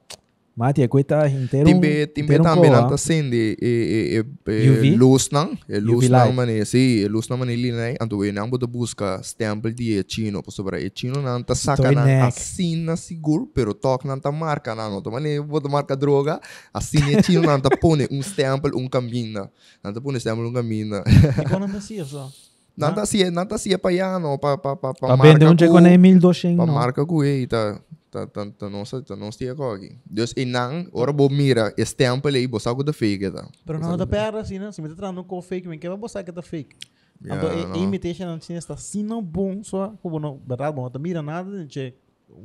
[0.57, 1.67] Mati, é coita inteiro.
[1.67, 2.83] Timbe, timbe inteiro um também coa.
[2.83, 4.91] não tá sendo e e e UV?
[4.97, 6.35] luz não, é luz UV não light.
[6.35, 10.05] mane, sim, é luz não mane ali né, então eu não vou buscar stamp de
[10.07, 12.27] chino, por sobre e chino não tá saca Toy não neck.
[12.27, 16.39] assim na seguro, pero toque não tá marca não, não tá mane, vou marca droga,
[16.75, 19.49] assim é chino não tá pone um stamp um caminho,
[19.83, 20.97] não tá pone stamp um caminho.
[21.41, 22.31] E quando anda assim, só.
[22.77, 25.57] Não tá assim, não tá assim para já não, para para para Pra vender um
[25.59, 26.75] checo na 1200, para não.
[26.75, 27.47] marca com ele
[28.47, 29.97] tá não sei tá não sei aqui.
[30.05, 33.49] Deus e não, ora vou mira, stamp ali, vou saco da fake tá.
[33.65, 34.73] Pero não da perna assim, né?
[34.73, 36.77] Se me tá trazendo com fake, me quer você que tá fake.
[37.23, 37.75] Yeah, Então, no.
[37.75, 41.23] a imitation não tinha está assim não bom, só como não, verdade bom, tá mira
[41.23, 41.95] nada, gente,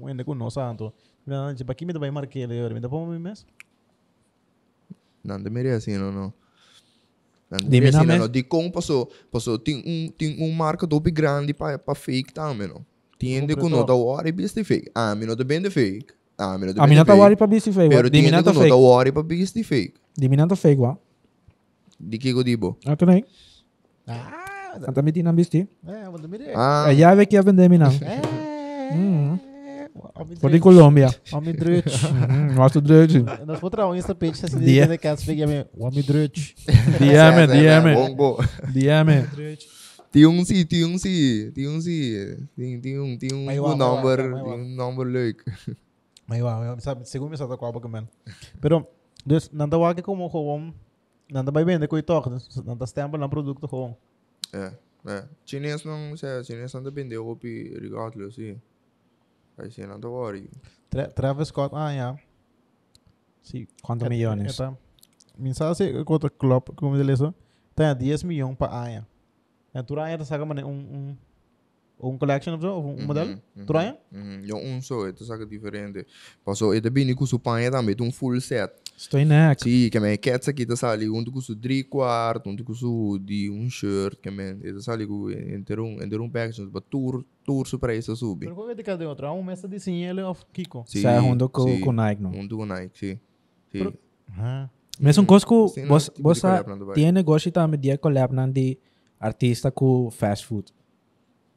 [0.06, 0.94] ainda com nós santo.
[1.26, 3.48] Mira nada, tipo, aqui me dá bem marquei ele, me dá para mim mesmo.
[5.24, 6.34] Não deveria assim, não, não.
[7.50, 8.28] Não assim, minamente- não.
[8.28, 12.68] Di como passou, passou, tem um, tem um marca dope grande para para fake também,
[12.68, 12.86] não.
[13.18, 14.92] Tiende com nota hora e biste fake.
[14.94, 15.16] Ah,
[15.64, 16.08] de fake.
[16.38, 17.38] Ah, me nota A bem mim não de tá wari fake.
[17.38, 17.90] pra bici fake.
[17.96, 18.76] Pero tiende não tá com nota fake.
[19.24, 19.94] biste fake.
[20.56, 20.98] Fake, wa.
[22.00, 22.78] Di que eu digo?
[22.86, 23.24] Ah, tu nem.
[24.08, 25.68] Ah, Anta mi tinang bisti.
[25.88, 26.52] é, mas mira.
[26.54, 27.88] Ah, É, já vê que ia vender mi não.
[27.88, 28.94] É.
[28.94, 29.40] Hum.
[30.14, 30.60] Homem Por de drute.
[30.60, 31.10] Colômbia.
[31.32, 31.90] Homem drute.
[32.06, 32.88] Hum, de
[33.46, 34.86] Nós vou trazer um Insta page assim, Dia.
[34.88, 36.54] de cats fake, é homem drute.
[37.00, 38.38] DM, bom.
[38.74, 39.26] DM.
[40.16, 42.48] Tem um sim, tem um sim, tem um sim.
[42.56, 45.44] Tem, tem um, um, um number, um number leuk.
[46.26, 48.08] Mas wow, sabe, segundo me salta com a boca, man.
[48.62, 48.88] Pero,
[49.26, 50.74] dus, nanda wake como gewoon,
[51.30, 52.30] nanda vai vender com itoque,
[52.64, 53.94] nanda stempel ng produto gewoon.
[54.54, 54.72] É,
[55.06, 55.28] é.
[55.46, 58.62] Chinês não, sei, chinês não depende, eu vou regardless, sim.
[59.58, 60.50] Aí sim, não tá worry.
[60.90, 62.16] Tra Travis Scott, ah, ja.
[63.44, 63.68] Sí.
[63.84, 64.54] Quantos millones?
[64.54, 64.78] Eta,
[65.38, 67.36] minsan si contra club, como ele isso,
[67.76, 69.15] tem 10 milhões para ano.
[69.76, 71.18] E tu raya ta saca man um um
[72.14, 73.38] um collection of um modelo.
[73.66, 73.98] Tu raya?
[74.14, 74.42] Uhum.
[74.46, 76.06] Eu um só, é saca diferente.
[76.44, 78.72] Passou, é também com o panha também, um full set.
[78.98, 79.64] Estou neck.
[79.64, 83.20] Sim, que me quer aqui tá sali, um com o três quartos, um com o
[83.20, 87.24] de um shirt, que me, é sali com entre um entre um package, para tour
[87.44, 88.46] tour super isso subir.
[88.46, 89.30] Pero qual é de cada outro?
[89.34, 90.86] Um mês de ele of Kiko.
[90.88, 91.80] Sim, Sa junto com sim.
[91.82, 92.32] com Nike, não.
[92.32, 93.14] Um do Nike, sim.
[93.16, 93.20] Sim.
[93.72, 93.94] Pero-
[94.38, 94.70] Ah.
[95.00, 96.96] Mas um coisa que Sim, não, você tipo de collab na Dubai.
[96.96, 98.78] tem negócio também de collab não de
[99.20, 100.72] artista com fast food.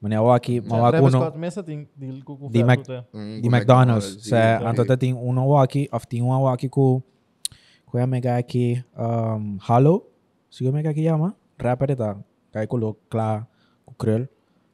[0.00, 2.80] Mas eu aqui, mas aqui Travis uno Scott mês tem de com Di Mac-
[3.12, 4.04] Um de com McDonald's.
[4.22, 4.64] sim, Sa sim.
[4.64, 7.02] anto tem uno aqui, of tem um aqui com
[7.86, 10.06] com a mega aqui um Halo.
[10.50, 11.34] Sigo mega aqui chama.
[11.60, 12.16] Rapper tá.
[12.52, 13.46] Cai colo cla
[13.84, 14.28] com Krell.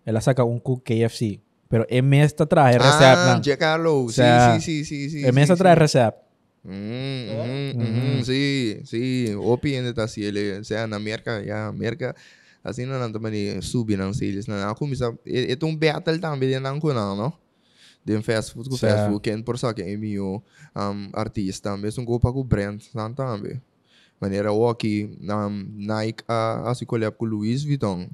[0.05, 1.41] Ela saca um com KFC.
[1.71, 3.41] Pero é mês tá traz recept Ah, não.
[3.41, 5.25] Jack Harlow, sim, Sa- sim, sim, sim, sim.
[5.25, 5.81] É mês tá sim, traz sim.
[5.81, 6.19] recept.
[6.67, 7.73] Hum, É?
[7.77, 9.35] hum, hum, sim, sim.
[9.37, 12.15] Opi ainda tá assim, ele, se na América, já América,
[12.65, 16.49] assim não anda mani subir não sei, eles não começa, é é um battle também
[16.49, 17.33] de não com não, não?
[18.05, 20.43] De fast food Sa- fast food, quem por que é meu
[20.77, 23.61] um, artista, mesmo go para com brand, não também.
[24.21, 28.09] Maneira o aqui, um, Nike a a se collab com Louis Vuitton.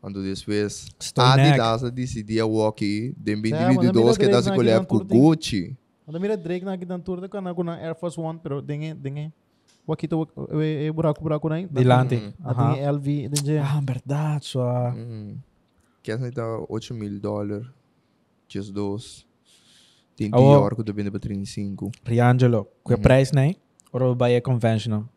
[0.00, 0.86] Quando depois.
[1.16, 4.54] Adidas decidiu o aqui, de Sa- mas 2022 que dá se na
[4.86, 5.76] com Gucci.
[6.06, 9.32] Anda mira Drake na gidan tour de kana kuna Air Force One pero dinge dinge.
[9.86, 10.28] Wakito
[10.62, 11.62] e buraco buraco na.
[11.62, 12.16] Dilante.
[12.16, 13.58] Dinge LV dinge.
[13.58, 14.90] Ah, verdade, só.
[14.96, 15.36] Hum.
[16.02, 17.66] Que essa tá 8 mil dólares.
[18.48, 19.26] Just dois.
[20.16, 20.36] Tem oh.
[20.38, 21.90] Dior que depende para 35.
[22.04, 23.00] Riangelo, que Uhum.
[23.00, 23.54] price né?
[23.92, 25.08] Ou vai é conventional?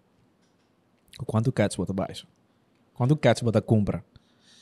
[1.17, 2.27] Com Quanto cats bota baixo?
[2.93, 4.03] Quanto cats bota compra?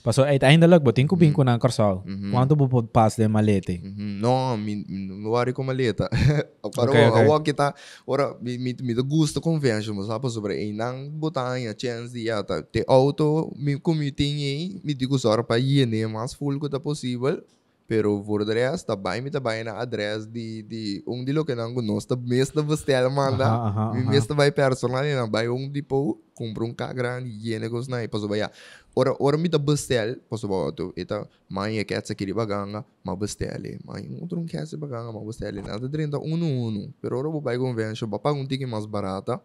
[0.05, 1.57] Passou aí ainda logo botin com binco na.
[1.57, 2.29] Uhum.
[2.29, 3.81] Quanto bo pode pass de malete?
[3.81, 6.07] Me não worry com maleta.
[6.75, 7.27] Para Ok, ok.
[7.27, 7.73] o o que tá,
[8.05, 12.29] ora me me me gusta convention, mas sabe sobre aí não botar a chance de
[12.29, 12.61] ata.
[12.61, 13.51] Te auto
[13.81, 17.43] como tem aí, me digo só para ir né mais full que tá possível.
[17.87, 21.33] Pero voor de rest, dat bij me te bij na adres die die um die
[21.33, 23.45] lo que não gosto, de meeste bestellen manda.
[23.45, 24.09] Aha, aha, Mi aha.
[24.09, 28.27] meeste bij personal e na bij um tipo compra um cagrande e negócio na passo
[28.27, 28.49] vai.
[28.95, 33.15] Ora ora me ta bestel, passo vai tu eta é que essa que baganga, ma
[33.15, 33.77] bestelle.
[33.85, 35.61] Mãe outro um que essa baganga, ma bestelle.
[35.61, 36.91] Nada 30 um um.
[36.99, 39.39] Pero ora vai convention, ba paga um ticket mais barata.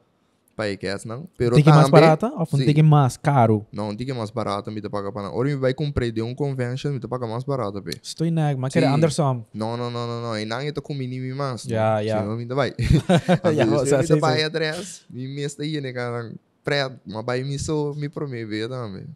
[0.56, 1.26] Pai que essa não.
[1.38, 2.58] Pero Ticket mais também- barata ou Sim.
[2.66, 3.66] ticket mais caro?
[3.72, 5.30] Não, ticket mais barata, me te paga para.
[5.32, 7.98] Ora me vai comprar de um convention, me te paga mais barata, pe.
[8.02, 8.84] Estou nag, mas quer.
[8.84, 9.44] Anderson.
[9.54, 10.38] Não, não, não, não, não.
[10.38, 11.64] E não é to com mínimo mais.
[11.64, 12.22] Ja, ja.
[12.22, 12.74] Sim, me te vai.
[12.78, 16.32] Sim, me vai atrás, me mesta aí, né, cara.
[16.62, 19.06] Pré, mas vai me só me prometer também.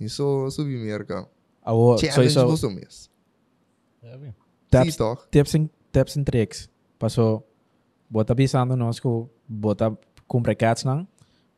[0.00, 1.28] Me só subir mercado.
[1.62, 3.08] Awo, so Challenge iso você mesmo.
[4.02, 4.18] É,
[5.30, 6.68] tips and tips and tricks.
[6.98, 7.42] Paso
[8.10, 9.92] bota pisando nós ko bota
[10.28, 10.84] compra cats.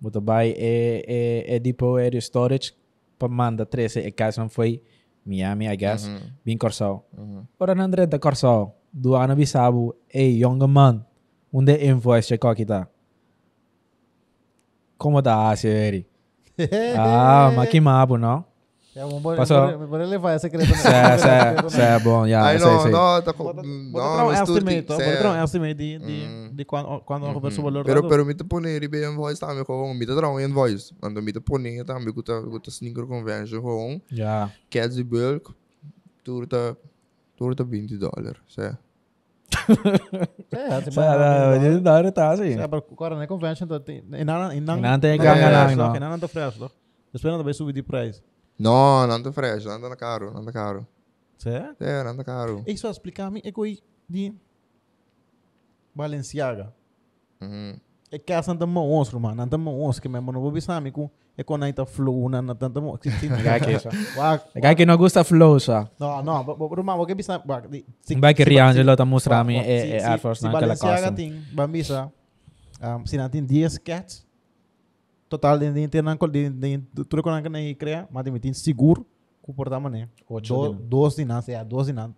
[0.01, 2.73] Bota buy e e e depot e de storage
[3.19, 4.81] pa manda 13 e cats nang foi
[5.27, 6.07] Miami, I guess.
[6.09, 7.05] Uhum, Bin Corsao.
[7.13, 7.45] uhum.
[7.59, 8.75] Ora nandre da Corsao.
[8.93, 11.05] Do ano bisabu, hey, young man.
[11.53, 12.89] Unde invoice check kita.
[14.97, 16.07] Como da Asia, Eri?
[16.97, 18.29] Ah, makimabo, no?
[18.29, 18.50] É bom,
[19.21, 19.87] bora, Passou.
[19.87, 20.75] bora, levar essa secreta.
[20.75, 23.45] Sé, sé, sé, bom, ya, Ai, sé, não, não, tá com...
[23.53, 25.17] Não, um mas tudo estimate, tem- ó, sé.
[25.17, 26.51] bota um estimate de, de, Hum.
[26.53, 27.33] de quando, quando Uhum.
[27.33, 27.61] uhum.
[27.61, 30.93] o valor Pero, pero me te pone ribe invoice também, gewoon, me te trouw invoice.
[31.01, 32.21] Want me te pone também, com
[32.57, 34.01] a sneaker convention, gewoon.
[34.11, 34.51] Ja.
[34.69, 35.55] Cats de bulk,
[36.25, 36.77] turta,
[37.37, 38.77] turta 20 dólares, sé.
[40.51, 42.59] É, você Sé, da, da, da, tá assim.
[42.59, 45.25] É, para agora na convention, tá, tem- e não e não E não tem não
[45.25, 46.19] ganga fresh, não, não.
[46.19, 46.69] não fresh, ó.
[47.15, 48.23] Esperando vai subir de preço.
[48.61, 50.87] Não, não tá fresh, não tá caro, não tá caro.
[51.39, 51.83] Certo?
[51.83, 52.63] É, não tá caro.
[52.67, 54.35] E só explicar a mim, é que de
[55.95, 56.73] Balenciaga.
[57.41, 57.77] Uhum.
[58.13, 59.41] É que essa anda monstro, mano.
[59.43, 61.09] Anda monstro, que mesmo não vou pensar, me com
[61.39, 63.11] é quando aí tá flow, não anda tanto monstro.
[63.11, 63.85] Kijk eens.
[64.17, 65.89] Wag, Kijk je no gusta flow, sa.
[65.99, 68.97] não, não, mas mas o que pensar, wag, di- se- Vai que se- Riangelo se-
[68.97, 71.15] tá mostrando wag, me wag, se- e e se- Air Force se naquela Balenciaga custom.
[71.15, 72.13] tem, bambisa,
[72.83, 74.27] um, se não tem 10 cats,
[75.31, 79.07] total de internet de de tudo que não é criar, mas tem tem seguro
[79.41, 80.09] comportamento, né?
[80.29, 80.89] Ocho Do, din.
[80.89, 82.11] dos dinas, é, dos dinas,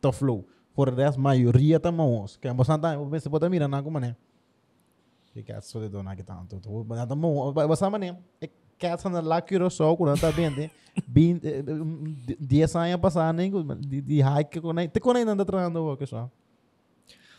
[0.00, 0.46] tá flow.
[0.72, 4.14] Por das maioria tá mãos, que é bastante, você pode mirar na como né?
[5.32, 8.16] Que cats só de dona que tanto, tu, mas tá mão, bastante né?
[8.40, 10.70] É cats na lá que eu só quando tá né?
[11.06, 11.40] Bem,
[12.40, 16.30] dia saia passar nem de hike que quando te quando ainda trabalhando o que só.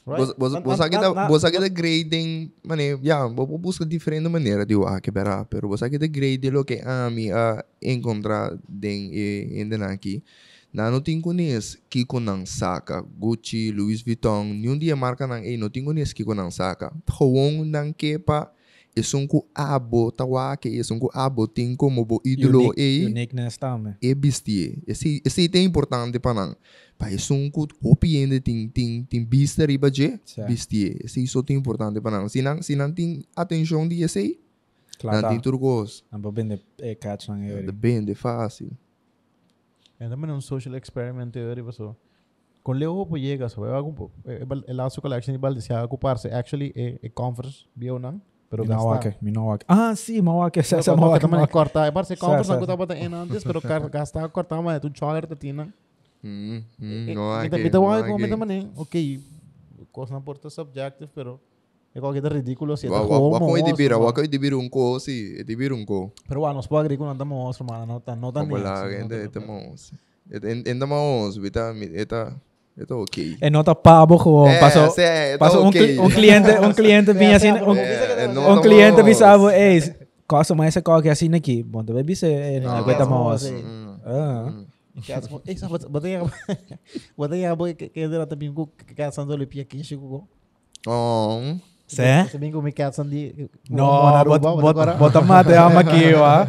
[0.07, 5.67] Você, você, tá grading, mane, yeah, você busca diferente maneira de ah, que berá, pero
[5.67, 10.23] você tá grading lo que a mim a encontrar den e ainda aqui.
[10.73, 15.57] Na não tem conhece que conang saka, Gucci, Louis Vuitton, nenhum dia marca nang eh,
[15.57, 16.93] não tem conhece que conang saka.
[17.09, 18.51] Gewoon nang kepa,
[18.97, 23.05] isung ko abo, tawa ke isung ko abo, ting ko mo bo idolo eh.
[23.05, 23.95] uniqueness tame.
[24.01, 24.81] é bestie.
[24.87, 26.55] Esse esse é importante para nós.
[26.97, 30.97] Para isso um cut hopiende tem tem tem bista riba je bestie.
[31.03, 32.41] Esse isso é importante para não se
[32.75, 34.39] não tem atenção de esse,
[34.99, 35.29] Claro.
[35.29, 36.03] tem turgos.
[36.11, 37.65] Ang babende e catch nang Eri.
[37.65, 38.71] Depende fácil.
[39.99, 41.95] É também um social experiment teoria pessoa.
[42.63, 43.93] Com Leo po llega, so vai algum
[44.25, 48.19] el laço collection de Balenciaga ocuparse actually é é conference bio não,
[48.49, 49.65] pero Minawake, Minawake.
[49.67, 50.63] Ah, sí, Mawake.
[50.63, 51.21] Sa sa Mawake Mawake.
[51.21, 51.51] também Mawake.
[51.53, 54.89] cortar, parece Sa- conference sa- não gostava de antes, pero car- gastar cortar mais tu
[54.93, 55.67] choker da tina.
[56.23, 57.55] Hum, hum, E- não e- é que.
[57.57, 59.19] e- então, não ai, é como que- também, ok,
[59.91, 61.39] coisa não porta subjective, pero
[61.93, 64.57] é qualquer coisa ridículo se Wa tá wa wa ko como idibira, wa ko idibira
[64.57, 66.11] um ko si, idibira um ko.
[66.27, 69.23] Pero bueno, nos puede agregar con andamos monstro, mano, no tan no tan Wala, ende
[69.25, 69.91] ete mos.
[70.29, 72.35] Ende ende mos, bita eta
[72.77, 73.37] eta okay.
[73.41, 74.47] E nota pabo ko.
[74.47, 75.01] Eh, Paso, sí,
[75.61, 75.81] un, okay.
[75.95, 79.81] cli- un cliente, un cliente vinha assim, un, Eh, eh, un estamos- cliente bisavo, ei,
[80.27, 81.63] customer esse qual que assim aqui.
[81.63, 82.83] Bom, tu vai bise, eh, Ah.
[83.51, 84.51] Mm, Ah.
[84.51, 84.65] mm.
[85.47, 85.67] Esa
[87.55, 90.27] boy que que era também com que que são do pia que chegou.
[90.87, 91.55] Oh.
[91.87, 92.01] Se
[92.51, 96.45] com que são de No, bot, bot, bota mate ama aqui, ó.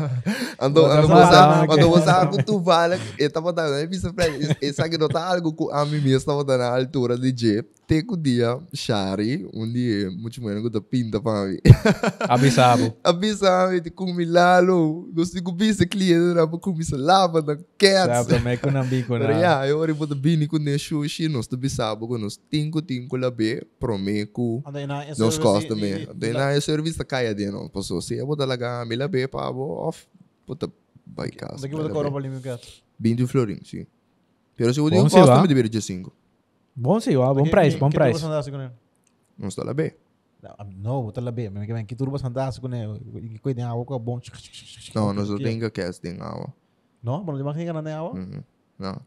[0.61, 3.89] Ando, ando sa você, alarma ando que- você algo tu vale, eu tava dando, eu
[3.89, 6.77] pensei pra ele, esse aqui não tá algo que a mim mesmo estava dando a
[6.77, 11.19] altura de jeep, tem que o dia, Shari, um dia, muito menos que eu pinta
[11.23, 11.57] pra mim.
[12.29, 12.95] Abisabo.
[13.03, 18.29] Avisa, de comi lalo, não sei como esse cliente era pra comer lava na cats.
[18.29, 19.31] Sabe, também com nambico Pero na.
[19.31, 23.17] yeah, eu ora botar bini com ne sushi, nós tu bisabo com nós tinco tinco
[23.17, 26.07] lá be, promeco, na nos costa me.
[26.15, 29.51] Daí na serviço caia de não, passou se eu botar lá me lá be para
[29.51, 30.07] off,
[30.47, 30.69] botar
[31.07, 31.63] vai casa.
[31.63, 32.61] Daqui vou cobrar para.
[32.99, 33.87] Bem de florim, sim.
[34.57, 35.81] Pero se o dia Bom, sim, costa me deveria de
[36.79, 36.83] 5.
[36.83, 38.23] Bom sim, ó, bom price, bom price.
[39.39, 39.95] Não está lá be.
[40.77, 43.85] Não, botar lá bem, mas que vem que turbo sandaço com ele, que cuida água
[43.85, 44.21] com bom.
[44.95, 46.55] Não, nós não tem que cast tem água.
[47.03, 48.15] Não, mas não tem que na água.
[48.15, 48.43] Uhum.
[48.79, 49.01] Não.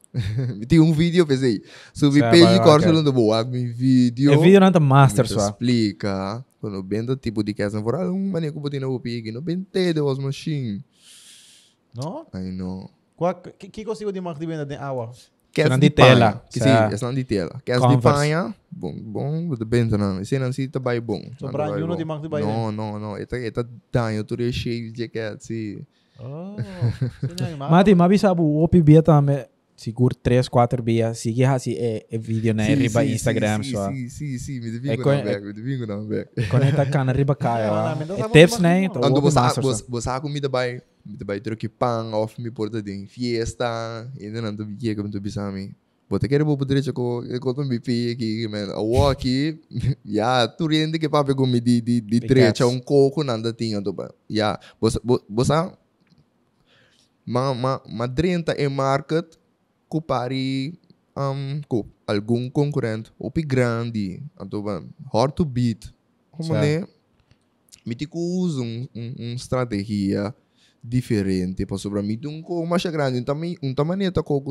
[0.68, 1.64] Tem um vídeo, pensei.
[1.94, 4.34] Subi Sa page corso lang do buwag mi video.
[4.34, 5.48] É vídeo não tá master só.
[5.48, 6.44] explica.
[6.60, 10.20] Quando bendo tipo de casa for um maneco botin na upigi, no bente de was
[10.20, 10.84] machine.
[11.96, 12.28] No?
[12.34, 12.92] I know.
[13.16, 15.12] Qual, que, que consigo de marca de venda de água?
[15.70, 16.42] Não de de panha.
[16.50, 17.62] Que sa- sim, é não de tela.
[17.66, 18.02] Quer de Converse.
[18.20, 20.22] panha, bom, bom, de bento não.
[20.22, 21.22] Esse não se tá bem bom.
[21.38, 22.48] So, Não brand new no di marca de baile?
[22.48, 23.18] Não, não, não.
[23.18, 25.82] Ita ita danho tu de shave jacket sim.
[26.20, 26.56] Oh,
[27.20, 29.46] sino Mati, mas sabe o OP bia também.
[29.76, 31.14] Seguro 3, 4 bia.
[31.16, 33.90] Sigue assim é, é vídeo na riba Instagram só.
[33.92, 36.48] Sim, sim, sim, me É devingo na é- back, me devingo na back.
[36.50, 37.68] Conecta cana riba É, kaya.
[38.06, 38.84] não, É mas tips não, né?
[38.84, 39.10] Então, não.
[39.10, 40.82] Ando bosa bosa bosa comida by me
[41.26, 45.76] vai troque pan off me porta de fiesta não tô bique como tu bisami.
[46.10, 48.70] Bota vou poder choco eu tô me pi aqui man.
[48.72, 49.58] A walk
[50.06, 53.94] ya tu rende papo com me di di di trecha um coco nanda tinha do
[53.94, 54.14] ba.
[54.30, 55.00] Ya bosa
[55.30, 55.78] bosa
[57.26, 59.40] ma ma ma drenta e market
[59.88, 60.78] ku pari
[61.16, 64.84] um ku algum concorrente ou pi grande anto ba
[65.14, 65.94] hard to beat
[66.30, 66.84] como né
[67.86, 70.36] me usa um, um, um estratégia
[70.84, 74.42] diferente para sobre mim um com mais grande um também um tamanho tá com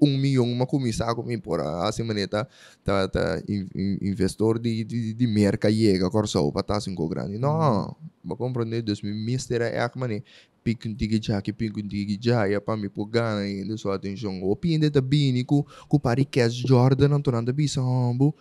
[0.00, 2.46] um milhão uma comissão com por assim maneira
[2.84, 7.08] tá tá in- in- investor de de de merca chega corso para tá assim com
[7.08, 10.22] grande não ba compreender dos me mister é que mané
[10.62, 14.40] pico tigi já que pico tigi já é para me por gana ainda sua atenção
[14.44, 18.32] o pinde da bini com com pari cash Jordan não tornando bisambo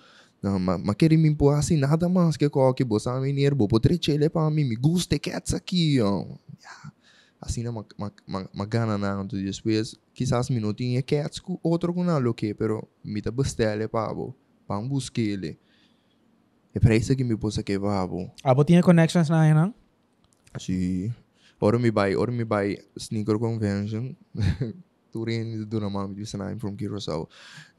[0.44, 3.80] não, mas, mas querer me impor assim nada mais que qualquer bolsa me nervo, vou
[3.80, 6.26] trecher para mim, me gusta cats aqui, ó.
[6.60, 6.92] Yeah.
[7.42, 11.60] Assim não, mas mas mas gana não, tu depois, quizás me não tinha cats com
[11.64, 13.90] outro com nada, ok, pero me tá bestele
[14.88, 15.60] busque ele.
[16.74, 18.32] É para isso que me pôs aqui, babo.
[18.44, 19.74] Ah, tinha connections na aí, não?
[20.58, 21.14] Sim.
[21.60, 24.16] Ora me vai, ora me vai sneaker convention.
[25.12, 27.28] Turin do na mami di sana from Curacao.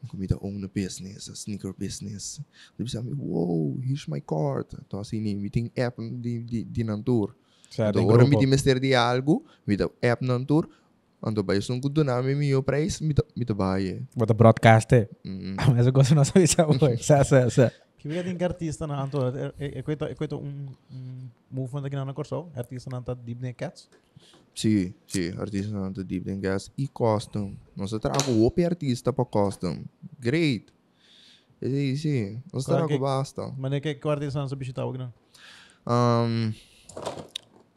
[0.06, 2.40] Kumita own a business, a sneaker business.
[2.76, 4.68] Di bisa mi, wow, here's my card.
[4.90, 7.02] To assim ni meeting app di di di nan
[7.72, 7.76] tour.
[7.88, 8.40] Certo, Então, em ora me grupo.
[8.44, 10.68] di mister di algo, mi da app nan tour.
[11.24, 14.02] Ando ba yung kudo na mi mio price, mi ta mi ta baie.
[14.14, 15.06] Bota broadcast eh.
[15.24, 15.54] Mm.
[15.72, 16.74] Mas eu gosto de não saber se é bom.
[16.98, 17.70] Sa, sa, sa.
[17.96, 19.22] Que vem de artista na Anto,
[19.56, 23.40] é é coito é coito um um movement aqui na Corso, artista na tá Deep
[23.40, 23.88] Neck Cats.
[24.52, 27.54] Sim, sim, artista não tá deep in gas e custom.
[27.76, 29.84] Nós trago o artista para custom.
[30.18, 30.66] Great.
[31.62, 32.42] Sim, sim.
[32.52, 33.54] Nós Claro trago que- basta.
[33.56, 34.40] Mas é que que o artista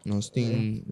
[0.05, 0.25] não o grande.
[0.25, 0.85] Um, nós tem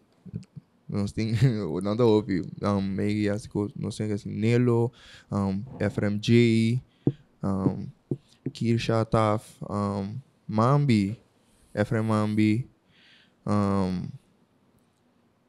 [0.90, 1.34] nós tem
[1.82, 2.46] nada óbvio.
[2.62, 4.92] Um, meio assim, nós temos assim Nelo,
[5.32, 6.82] um, FMJ,
[7.44, 7.88] um,
[8.52, 10.16] Kirsha Taf, um,
[10.48, 11.20] Mambi,
[11.74, 12.70] Efrem Mambi,
[13.46, 14.08] um,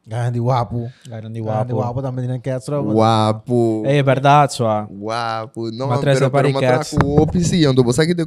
[0.06, 0.92] Grande wapo.
[1.06, 2.02] Grande Grande guapo.
[2.02, 2.68] também na Cats.
[2.68, 3.82] Wapo.
[3.86, 4.86] É verdade, só.
[4.90, 5.70] Guapo.
[5.70, 6.92] Não, três pero, pero aparicates.
[6.92, 7.72] matraco opção.
[7.72, 8.26] Então, você que te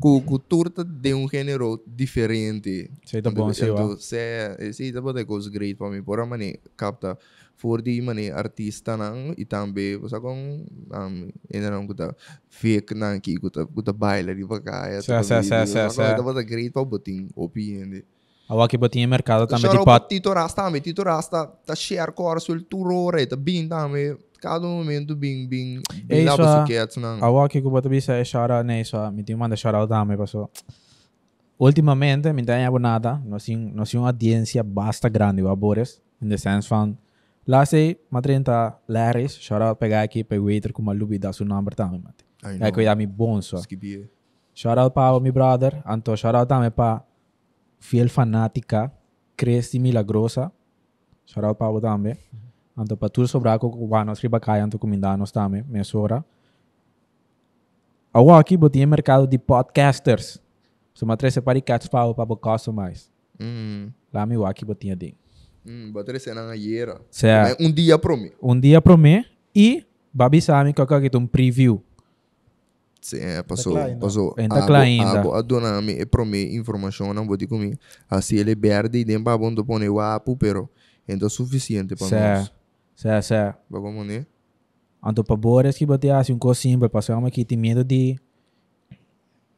[0.00, 2.90] coloca com com turta de um gênero diferente.
[3.04, 3.74] Sei tá bom, sei, ó.
[3.74, 6.02] Então, se se tá bom é coisa great para mim.
[6.02, 7.18] Por a mané capta
[7.56, 12.14] for di mané artista nang e também você com um ainda não kuta
[12.48, 15.02] fake nang ki kuta kuta baila di bagaya.
[15.02, 16.14] Sa, sa, sa, sa, sa.
[16.14, 18.02] Tá bom great para botin opinião.
[18.48, 20.00] A aqui botinha mercado também Shout de out pot.
[20.00, 20.80] pra Tito Rasta também.
[20.80, 24.16] Tito Rasta tá share corso il turore, tá bem também.
[24.40, 25.16] Cada momento
[26.22, 26.60] isso, para ah.
[26.60, 27.40] suquetes não.
[27.40, 29.10] A aqui que bota bisa é shout né, só.
[29.10, 30.50] Me tem manda shout out também, passou.
[31.58, 33.20] Ultimamente, me tem nada.
[33.24, 36.00] Nós temos uma audiência basta grande, o Abores.
[36.22, 36.96] In the sense van,
[37.46, 41.46] lá sei, matrinta Larrys, shout out pegar aqui, pegar waiter com uma lubi da seu
[41.46, 42.24] number também, mate.
[42.60, 43.60] É que eu ia me bom só.
[44.54, 45.82] Shout out para o meu brother.
[45.86, 47.04] Anto shout out também para
[47.78, 48.92] fiel fanática
[49.36, 50.52] Cresti Milagrosa.
[51.26, 52.16] Shout out para o também.
[52.78, 56.24] Anto para tudo sobraco cubanos riba kaya anto comindanos também, mesora.
[58.12, 60.40] Awa aqui botinha mercado de podcasters.
[60.94, 63.10] So matrese para cats para para customize.
[63.40, 63.90] Hum.
[64.12, 65.16] Lá me aqui botinha ding.
[65.66, 67.00] Hum, bater cena na yera.
[67.10, 67.60] Certo.
[67.60, 68.30] Um dia para mim.
[68.40, 71.82] Um dia pro mim e babi sami que eu um preview.
[73.00, 74.34] Sim, é, passou, passou.
[74.38, 75.36] Ainda claro ainda.
[75.36, 77.76] A dona me para mim informação não vou te comigo.
[78.08, 80.70] Assim ele verde e nem para bom pôr o apo, pero
[81.08, 82.10] ainda suficiente para nós.
[82.10, 82.57] Certo.
[82.98, 83.56] Certo.
[83.70, 84.26] Vamos né?
[85.00, 88.18] Anto pa bores que bote assim um cosimbo, passou uma que tem medo de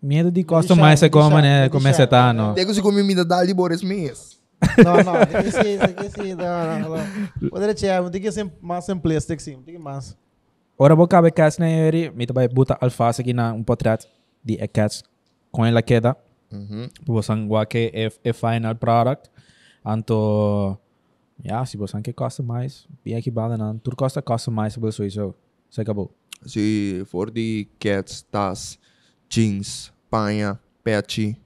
[0.02, 2.52] medo de customize deixar, como deixar, né, como é tá no.
[2.52, 4.38] Tem que se comer comida dali bores mês.
[4.84, 7.48] Não, não, tem que ser, tem que ser, não, não, não.
[7.48, 10.14] Poderia ser, tem que ser mais simples, sim, tem que mais.
[10.76, 14.06] Ora bo cabe cats na eri, mita vai buta alface aqui na um portrait
[14.44, 15.02] de a cats
[15.50, 16.14] com ela queda.
[16.52, 16.88] Uhum.
[17.06, 19.30] Bosan wa que é é final product.
[19.82, 20.78] Anto
[21.44, 25.34] ja, se bosan que customize, bem aqui bala não, tudo costa customizable so isso.
[25.70, 26.12] Se acabou.
[26.44, 28.78] Se for de cats, tas,
[29.28, 31.36] jeans, panha, patchy,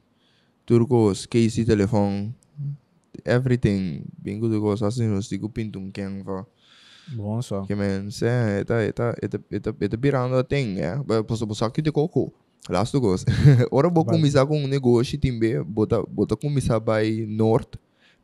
[0.64, 2.34] turcos, case, telefone,
[3.24, 4.05] everything.
[4.16, 6.47] Bingo de coisa assim, nós digo pintum quem va.
[7.12, 7.66] Bom só.
[7.66, 8.26] Que men, se
[8.61, 10.97] eta eta eta eta eta virando a thing, é.
[11.22, 12.32] Posso buscar aqui de coco.
[12.68, 13.26] Last to goes.
[13.70, 17.76] Ora vou começar com um negócio timbe, bota bota começar by north.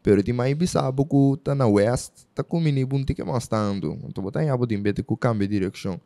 [0.02, 3.98] Pero ti mai bisabo ku tá na west, tá com mini bunti que mais tando.
[4.08, 6.00] Então botar em abo timbe te ku cambia direção.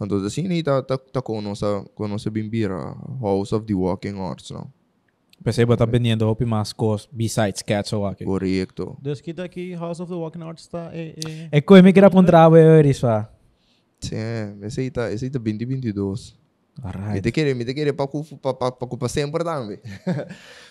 [0.00, 4.18] Então assim nem tá tá tá com nossa com nossa bimbira House of the Walking
[4.20, 4.70] Arts, não.
[5.42, 8.24] Pensei que tá vendendo roupa mais coisas besides cats ou aqui.
[8.24, 8.96] Correto.
[9.02, 12.06] Dus kita aqui House of the Walking Arts está é, é, É coisa me queira
[12.06, 13.28] apontar eu isso, ah.
[14.00, 14.16] Sim,
[14.62, 16.41] esse aí tá, esse aí tá 2022.
[16.82, 17.20] Alright.
[17.20, 19.78] te querer, me te querer para para para para para sempre também.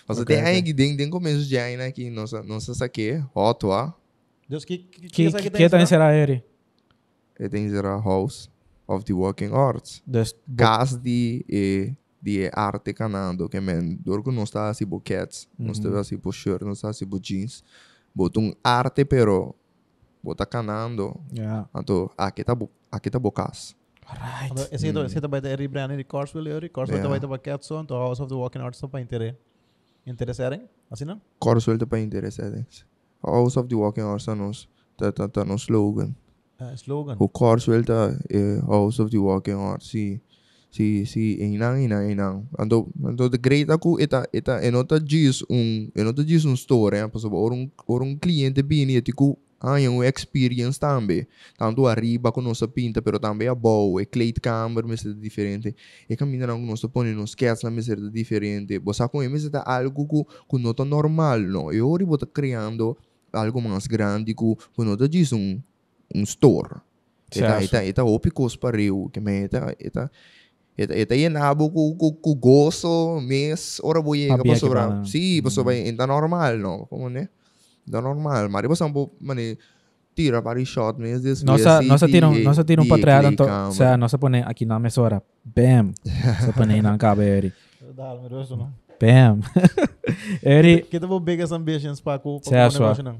[0.08, 3.94] Mas tem aí que tem tem começo de aí aqui nossa nossa saque, hot ah.
[4.48, 6.42] Dus que que Que que que tá será ele?
[7.38, 8.50] E tem zera House
[8.86, 10.02] of the Walking Arts.
[10.06, 15.72] Dus Cas de e de arte canando que men, dorco não está assim cats, não
[15.72, 17.62] está assim por shirt, não está assim por jeans.
[18.14, 19.54] Bota um arte pero
[20.22, 21.18] bota canando.
[21.32, 21.68] ja.
[21.74, 23.74] Então, aqui tá bo- aqui tá bocas.
[24.02, 27.10] Ito, esse ito ba ito rebranding di Carswell yun, Carswell ito Yeah.
[27.10, 28.62] ba ito ba Ketson, to House of the Walking.
[30.04, 30.68] Interesserem?
[30.90, 32.84] Assim ele tá para interessantes.
[33.24, 34.34] House of the Walking Arts tá
[34.98, 36.14] tá tá tá no slogan.
[36.60, 37.16] Uh, slogan.
[37.18, 39.88] O Corso ele tá eh, House of the Walking Arts.
[39.88, 40.20] Si
[40.70, 42.48] si si inang inang inang.
[42.58, 47.08] Ando ando the great aku eta eta enota diz um enota diz um store, hein,
[47.08, 51.26] para or um or um cliente bini etiku ah, um experience também.
[51.56, 55.74] Tanto arriba com nossa pinta, pero também a boa, e kleedkamer, mas é diferente.
[56.10, 58.78] E caminhar com nossa põe nos sketch, mas é diferente.
[58.80, 61.72] Você com ele, é algo que que não tá normal, não.
[61.72, 62.96] E hoje você criando
[63.32, 64.44] algo mais grande que
[64.74, 65.60] que não tá diz um
[66.14, 66.80] um store.
[67.34, 67.64] Eta Certo.
[67.64, 70.10] eta eta opicos pariu, que me eta eta
[70.76, 74.88] Eta eta yenabo ku ku ku gozo mes ora voy a Había que sobrar.
[74.88, 75.06] parar.
[75.06, 77.28] Sí, pues sobre está normal, no, como ne?
[77.84, 78.48] Está normal.
[78.48, 79.58] Mari pues un mane
[80.14, 82.82] tira para el shot mes des No se, no se tira un, no se tira
[82.82, 85.22] un patriado, o então, sea, no se pone aquí na mesora.
[85.44, 85.92] Bam.
[86.44, 87.52] Se pone na cabeça.
[87.96, 88.72] Dahil mo isso não.
[89.00, 89.40] Bam.
[90.42, 92.80] Eri, Kita mo biggest ambitions pa ko Sa pa aswa.
[92.94, 93.16] negócio não.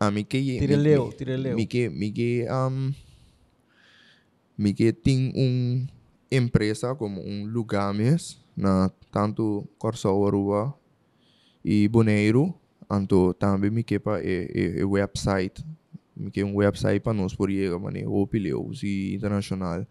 [0.00, 1.56] a mí que Tireleu, tireleu.
[1.56, 2.92] Mi que mi que um
[4.58, 5.86] mi que tem um
[6.30, 10.74] empresa como um lugar mes na tanto Corso Aruba
[11.64, 12.54] e Boneiro,
[12.92, 15.64] anto também me que pa e, e, e website,
[16.14, 19.86] me que um website para nós por ir mane opileu e internacional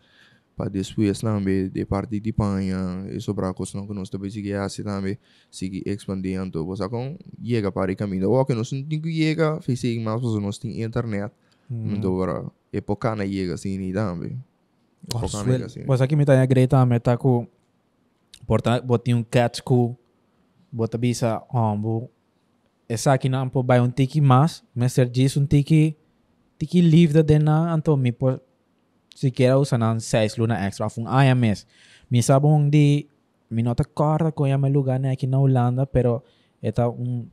[0.56, 4.54] para depois também de parte de Panha e sobre a coisa que nós também seguir
[4.54, 5.18] assim também
[5.50, 9.60] seguir expandindo você com chega para o caminho o que nós não tem que chega
[9.62, 11.34] fez mais porque nós tem internet
[11.72, 14.38] então para época na chega assim também
[15.86, 17.48] Pues aqui me tá greta me tá com
[18.46, 19.98] porta boti um cat ku
[20.72, 22.12] bota bisa ombo
[22.94, 25.96] essa aqui não po vai um tiki mas mas ser diz um tiki
[26.60, 28.40] tiki leave da dena anto mi po
[29.16, 31.66] se quer usar nan 6 luna extra fun IMS
[32.12, 33.08] mi sabong di
[33.50, 36.24] mi nota corda com yama lugar né aqui na Holanda pero
[36.62, 37.26] eta um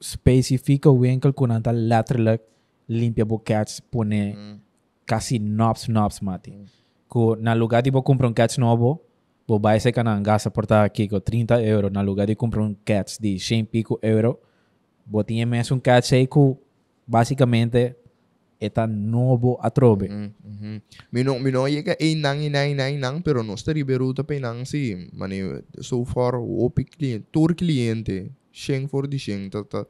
[0.00, 2.42] específico winkel kunanta letterlijk
[2.88, 4.56] limpia bo cats pone Mm.
[5.06, 6.52] kasi knobs knobs mati.
[7.08, 9.00] Ku na lugar de bo comprar um cats novo,
[9.48, 12.74] bo vai se kanan gasta porta aqui com 30 euro na lugar de comprar um
[12.84, 14.38] cats de 100 pico euro,
[15.06, 16.58] bo tinha mais um cats aí ku
[17.06, 17.94] basicamente
[18.60, 20.08] eta novo a trobe.
[20.08, 20.80] Mm, mhm.
[21.12, 24.64] Mino mino chega e nang e nang nang nang pero nós está riberuta pe nang
[24.64, 29.84] si mane so far opi cliente tur cliente Schenk for di Schenk tá tá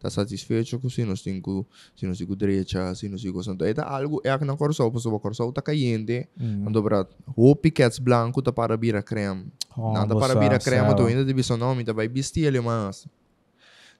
[0.00, 1.64] tá satisfecho com se tem com
[1.96, 5.10] se nós tem direita se nós tem santo é algo é que na corso posso
[5.10, 6.68] o corso tá Mm.
[6.68, 7.06] ando para
[7.36, 9.46] o piquets branco tá para vira creme
[9.76, 13.06] nada para vira creme tu ainda deve nome tá vai vestir ele mas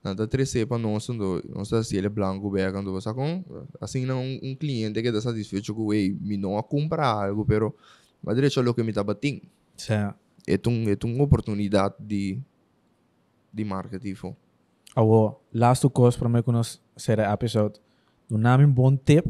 [0.05, 3.43] nada trece para nós ando nós tá se ele branco bega ando você com
[3.81, 7.45] assim não um, um cliente que tá satisfecho com ei me não a comprar algo
[7.45, 7.75] pero
[8.23, 9.41] mas direito lo que me tá batendo
[9.75, 10.15] Sa
[10.47, 12.39] é um é uma oportunidade de
[13.51, 14.35] de marketing fo
[14.95, 17.79] awo last two course para me kunos será episode.
[18.29, 19.27] Do namin bom tip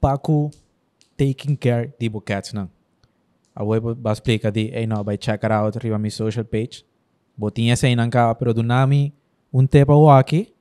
[0.00, 0.50] paku
[1.16, 2.70] taking care di bo cats nang.
[3.56, 6.84] Awo ba ba explica di ay no by check it out riba mi social page.
[7.36, 9.12] Botinha sa inang ka pero do nami
[9.52, 10.52] un awo aqui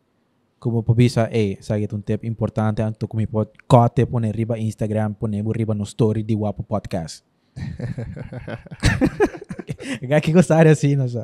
[0.60, 5.16] como pabisa eh sagit un tip importante ang tu kumi pod kote pone riba Instagram
[5.16, 7.24] pone mo riba no story di Wapo Podcast.
[10.04, 11.24] Gaki ko sa assim, no sa.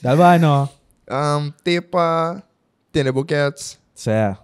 [0.00, 0.68] Daba no.
[1.04, 2.40] um tepa
[2.88, 4.40] tiene boquets Sa.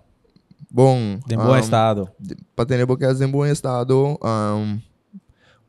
[0.70, 1.18] bom.
[1.26, 2.10] De bom um, estado.
[2.54, 4.80] Para ter boquetes em bom estado, um,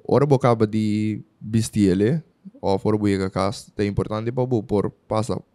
[0.07, 2.23] ora bocaba de bestiele,
[2.61, 4.93] ou fora buiga cas, é importante para bu por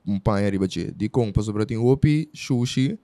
[0.06, 2.98] um pão arriba de de com para sobre tem opi sushi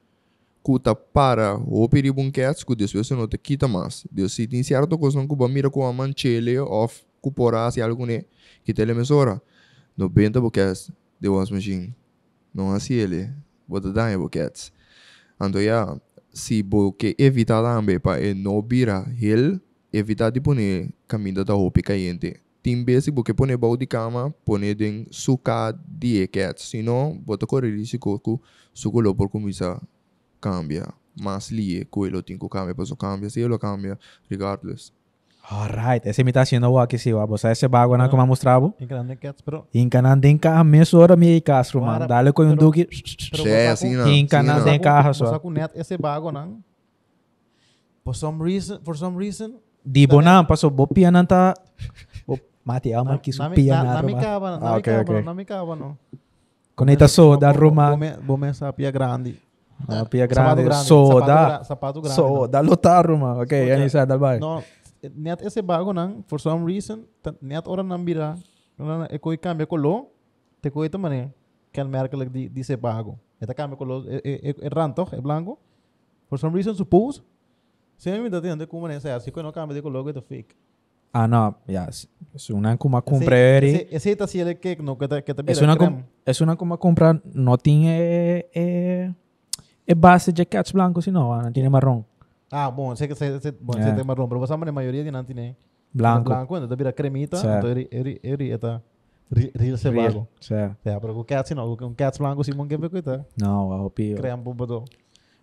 [0.63, 4.07] kuta para opi de bunquetes que depois não te quita mais.
[4.11, 8.07] Deus se tem certo coisa não cuba mira com a manchele of cupora se algo
[8.07, 8.25] né
[8.65, 9.41] que telemesora.
[9.97, 11.95] No benta boquetes de was machine.
[12.55, 13.31] Não assim ele.
[13.69, 14.73] Bota dar boquetes.
[15.41, 15.99] Então já
[16.33, 19.61] se bo que evitar também para não virar ele
[19.93, 22.41] evitar de poner caminho da roupa caiente.
[22.63, 27.75] Tem vezes porque poner bau de cama, poner den suca de cat, senão bota correr
[27.75, 28.39] risco que
[28.75, 29.81] suco lo por começar
[30.41, 30.87] cambia.
[31.19, 33.99] Mas li coelho tem que cambia, para cambia, se ele cambia,
[34.31, 34.93] regardless.
[35.51, 38.73] Alright, esse me tá sendo o aqui se você esse bago na como mostrava.
[38.79, 39.67] Em grande cats, pero...
[39.75, 42.09] Inca tem carro messo hora me castro, Mara, mano.
[42.09, 42.87] Dale com um duque.
[43.31, 44.07] pero É, assim não.
[44.07, 44.65] Não não.
[44.65, 45.39] tem carro Bosa só.
[45.39, 46.63] com net esse bago não.
[48.05, 49.55] For some reason, for some reason,
[49.85, 51.55] Di bona paso bopia nanta.
[51.55, 52.10] Mati
[52.97, 55.25] ama que supia na, na cava, na Ah, mi ok, cava, ok.
[55.25, 55.97] na mi cava, no.
[56.75, 57.91] Conecta so da Roma.
[57.91, 59.37] Bome, bome sa pia grande.
[59.89, 60.63] Ah, pia grande.
[60.65, 61.65] sapato Soda.
[61.65, 62.17] Sapato grande.
[62.17, 63.41] So da lotar Roma.
[63.43, 64.39] Ok, yani sa dal bay.
[64.39, 64.63] No,
[65.15, 67.05] net esse bago não, for some reason,
[67.41, 68.37] net ora não vira,
[68.79, 70.09] não é coi cambia colo,
[70.63, 71.33] te coi também,
[71.73, 73.19] que merca lag di di se bago.
[73.41, 75.59] Eta cambia colo, é é é ranto, é blanco.
[76.29, 77.23] For some reason suppose,
[77.97, 80.55] se me dá entender como é essa, se coi não cambia de colo, é fake.
[81.13, 81.89] Ah, no, ya.
[82.35, 83.65] Es una como comprar.
[83.65, 85.97] Esse esse tá se ele que no que tá que tá Es vira una, creme.
[85.97, 87.21] com, es una como comprar.
[87.35, 87.99] No tiene.
[88.55, 89.15] Eh,
[89.87, 91.43] eh, base de cats blanco, sino.
[91.43, 92.07] No tiene marrón.
[92.53, 93.83] Ah, bom, sei que sei, sei bom, É.
[93.83, 95.57] sei tem marrom, pero você a maioria de não tem
[95.93, 96.29] Blanco.
[96.31, 97.47] blanco, então vira cremita, Sim.
[97.49, 98.81] então ele ele ele eta
[99.57, 100.05] real se Real.
[100.13, 100.29] bago.
[100.41, 100.55] Sí.
[100.55, 103.25] É, pero com cats não, com cats blanco Simon que ver coita.
[103.41, 104.17] No, I hope you.
[104.17, 104.85] Creme bobo.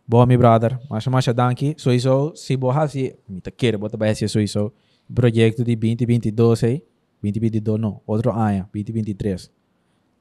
[0.08, 0.80] Boa, mi brother.
[0.90, 1.76] Masha masha danki.
[1.78, 4.72] Sowieso, si boha si, mita queira, bota ba esse sowieso.
[5.14, 6.84] Projeto de 2022 aí.
[7.22, 9.52] 2022 não, outro ano, 2023.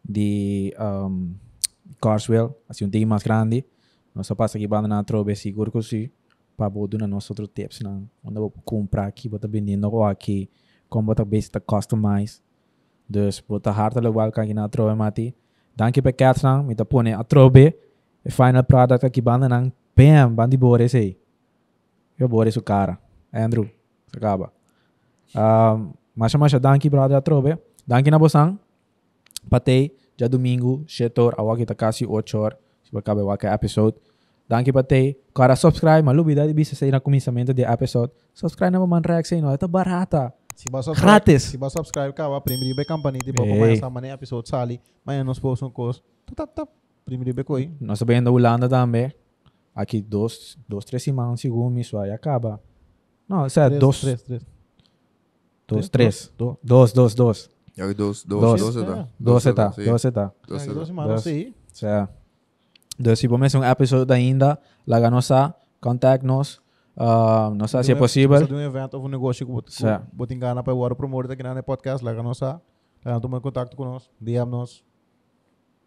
[0.04, 1.34] De um,
[2.00, 3.64] Carswell, assim um time mais grande.
[4.14, 6.10] Nós só passa aqui banda na trobe seguro que sim.
[6.56, 8.08] Para bodo na nossa outro tips, não.
[8.24, 10.48] Onde vou comprar aqui, bota vendendo ou aqui.
[10.88, 12.40] Como bota base da customize.
[13.08, 15.34] Dus bota hartelijk welkom aqui na trobe, mati.
[15.76, 16.64] Danke para Cats, não.
[16.64, 17.74] Mita pone a trobe.
[18.24, 21.16] E final product aqui banda nang bam bandi bore sei.
[22.18, 22.98] Eu bore su cara.
[23.32, 23.68] Andrew,
[24.16, 24.50] acaba.
[25.34, 27.56] Um, masha masha danki brother trobe.
[27.86, 28.58] Danki na bosang.
[29.48, 32.58] Patei já domingo, setor awak kita kasih 8 horas.
[32.82, 33.96] Se acabar waka episode.
[34.48, 35.18] Danki patei.
[35.34, 38.12] Cara subscribe, malubi dadi bisa sair na começamento de episode.
[38.32, 40.32] Subscribe na man react sei no, ito barata.
[40.54, 41.42] Se você Grátis.
[41.42, 43.58] Se você subscribe, cara, primeiro be campanita para Ei.
[43.58, 46.00] começar amanhã episódio sali, amanhã nós postamos um coisa.
[46.34, 46.68] Tap tap.
[47.04, 47.70] Primeiro be coi.
[47.80, 49.12] Nós sabemos da Holanda também.
[49.74, 52.58] Aqui dois, dois, três semanas, segundo isso aí acaba.
[53.28, 54.55] Não, sério, dois, três, três.
[55.68, 56.32] Dois, três.
[56.36, 56.56] Dois.
[56.62, 57.50] Dois, dois, dois.
[57.76, 58.24] Ja, dos, Dos.
[58.24, 58.84] dos, dos, É.
[58.86, 59.84] dos, Dois tá, sim.
[59.84, 60.32] dois tá.
[60.48, 60.88] Dos, Dois dos.
[60.88, 61.26] semanas Dois.
[61.36, 61.54] aí.
[61.72, 62.14] Certo.
[62.98, 66.60] Então, se vamos um episódio ainda, lá nossa, contact-nos.
[66.96, 68.38] Uh, não sei se é possível.
[68.46, 70.06] Se um evento ou um negócio que Certo.
[70.14, 74.50] você engana para o promover aqui na podcast, lá nós lá toma contato conosco, DM
[74.50, 74.82] nos,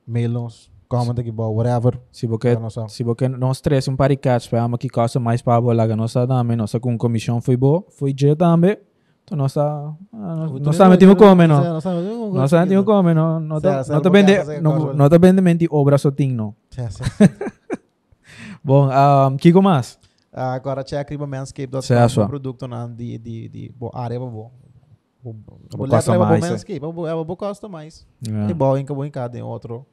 [0.06, 2.00] mail nos, comment aqui, whatever.
[2.12, 2.56] Se você
[2.88, 6.80] se você nós três um paricats, para que costa mais para lá nossa também, nossa
[6.80, 8.78] com comissão foi boa, foi dia também.
[9.36, 11.74] Nós também temos como, não?
[12.34, 13.40] Nós também temos como, não?
[13.40, 15.98] Não Certo, tá certo, não vende, porque não fazer não tá vende mente obra
[16.34, 16.56] não.
[18.64, 19.98] Bom, um, que mais?
[20.32, 22.22] Agora, check riba manscape.com, Certo.
[22.22, 24.52] um produto na de, de, de, bo, área é bom.
[25.24, 25.34] O
[25.76, 26.18] Vou letra é
[26.76, 28.06] é bom, é bom customize.
[28.28, 28.52] É.
[28.52, 29.86] É bom, em não, o bom tem como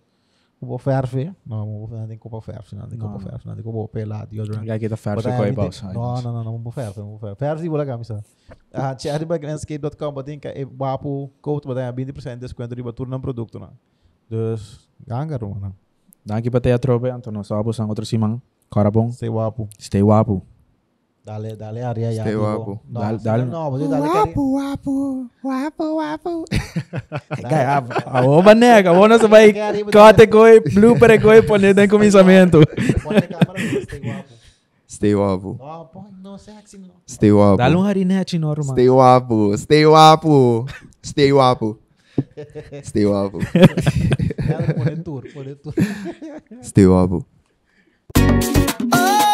[0.79, 3.21] ferve, não tem como Não.
[3.21, 4.65] ferve, não tem como pelar, deodorant.
[4.65, 5.95] Já que tá ferro, Botar ficou aí, everything- boss.
[5.95, 7.37] No, no, no, no, não ferve, não ferve.
[7.37, 8.25] Ferve sim, bola camisa.
[8.73, 13.11] Ah, check riba manscape.com, botem que é wapo, code, botem 20% de desconto riba tudo
[13.11, 13.71] no produto, não.
[14.31, 15.75] Dus, ganga, mano.
[16.25, 18.41] Danke para ter a trobe, então nós sabemos outro simão.
[18.73, 19.69] Cara bom, Stay wapo.
[19.79, 20.43] stay wapo.
[21.27, 22.23] Dale, dale, área ya.
[22.23, 22.45] Stay digo.
[22.45, 22.81] wapo.
[22.89, 24.43] No, Dale- dale- No, botem dale, wapo,
[25.43, 26.45] wapo, wapo.
[27.43, 29.51] Kaya, a oba nega, a ona sa vai
[29.91, 32.63] kate koi, blooper koi, pone den começamento.
[34.87, 35.57] Stay wapo.
[35.59, 36.95] No, põe, no sexy, no.
[37.09, 37.57] Stay wapo.
[37.59, 38.71] Dá um harinete normal.
[38.77, 39.57] Stay wapo.
[39.59, 40.67] Stay wapo.
[41.03, 41.77] Stay wapo.
[42.85, 43.39] Stay wapo.
[44.49, 45.75] Ela põe tour, põe tour.
[46.63, 47.25] Stay wapo.
[48.95, 49.26] Oh,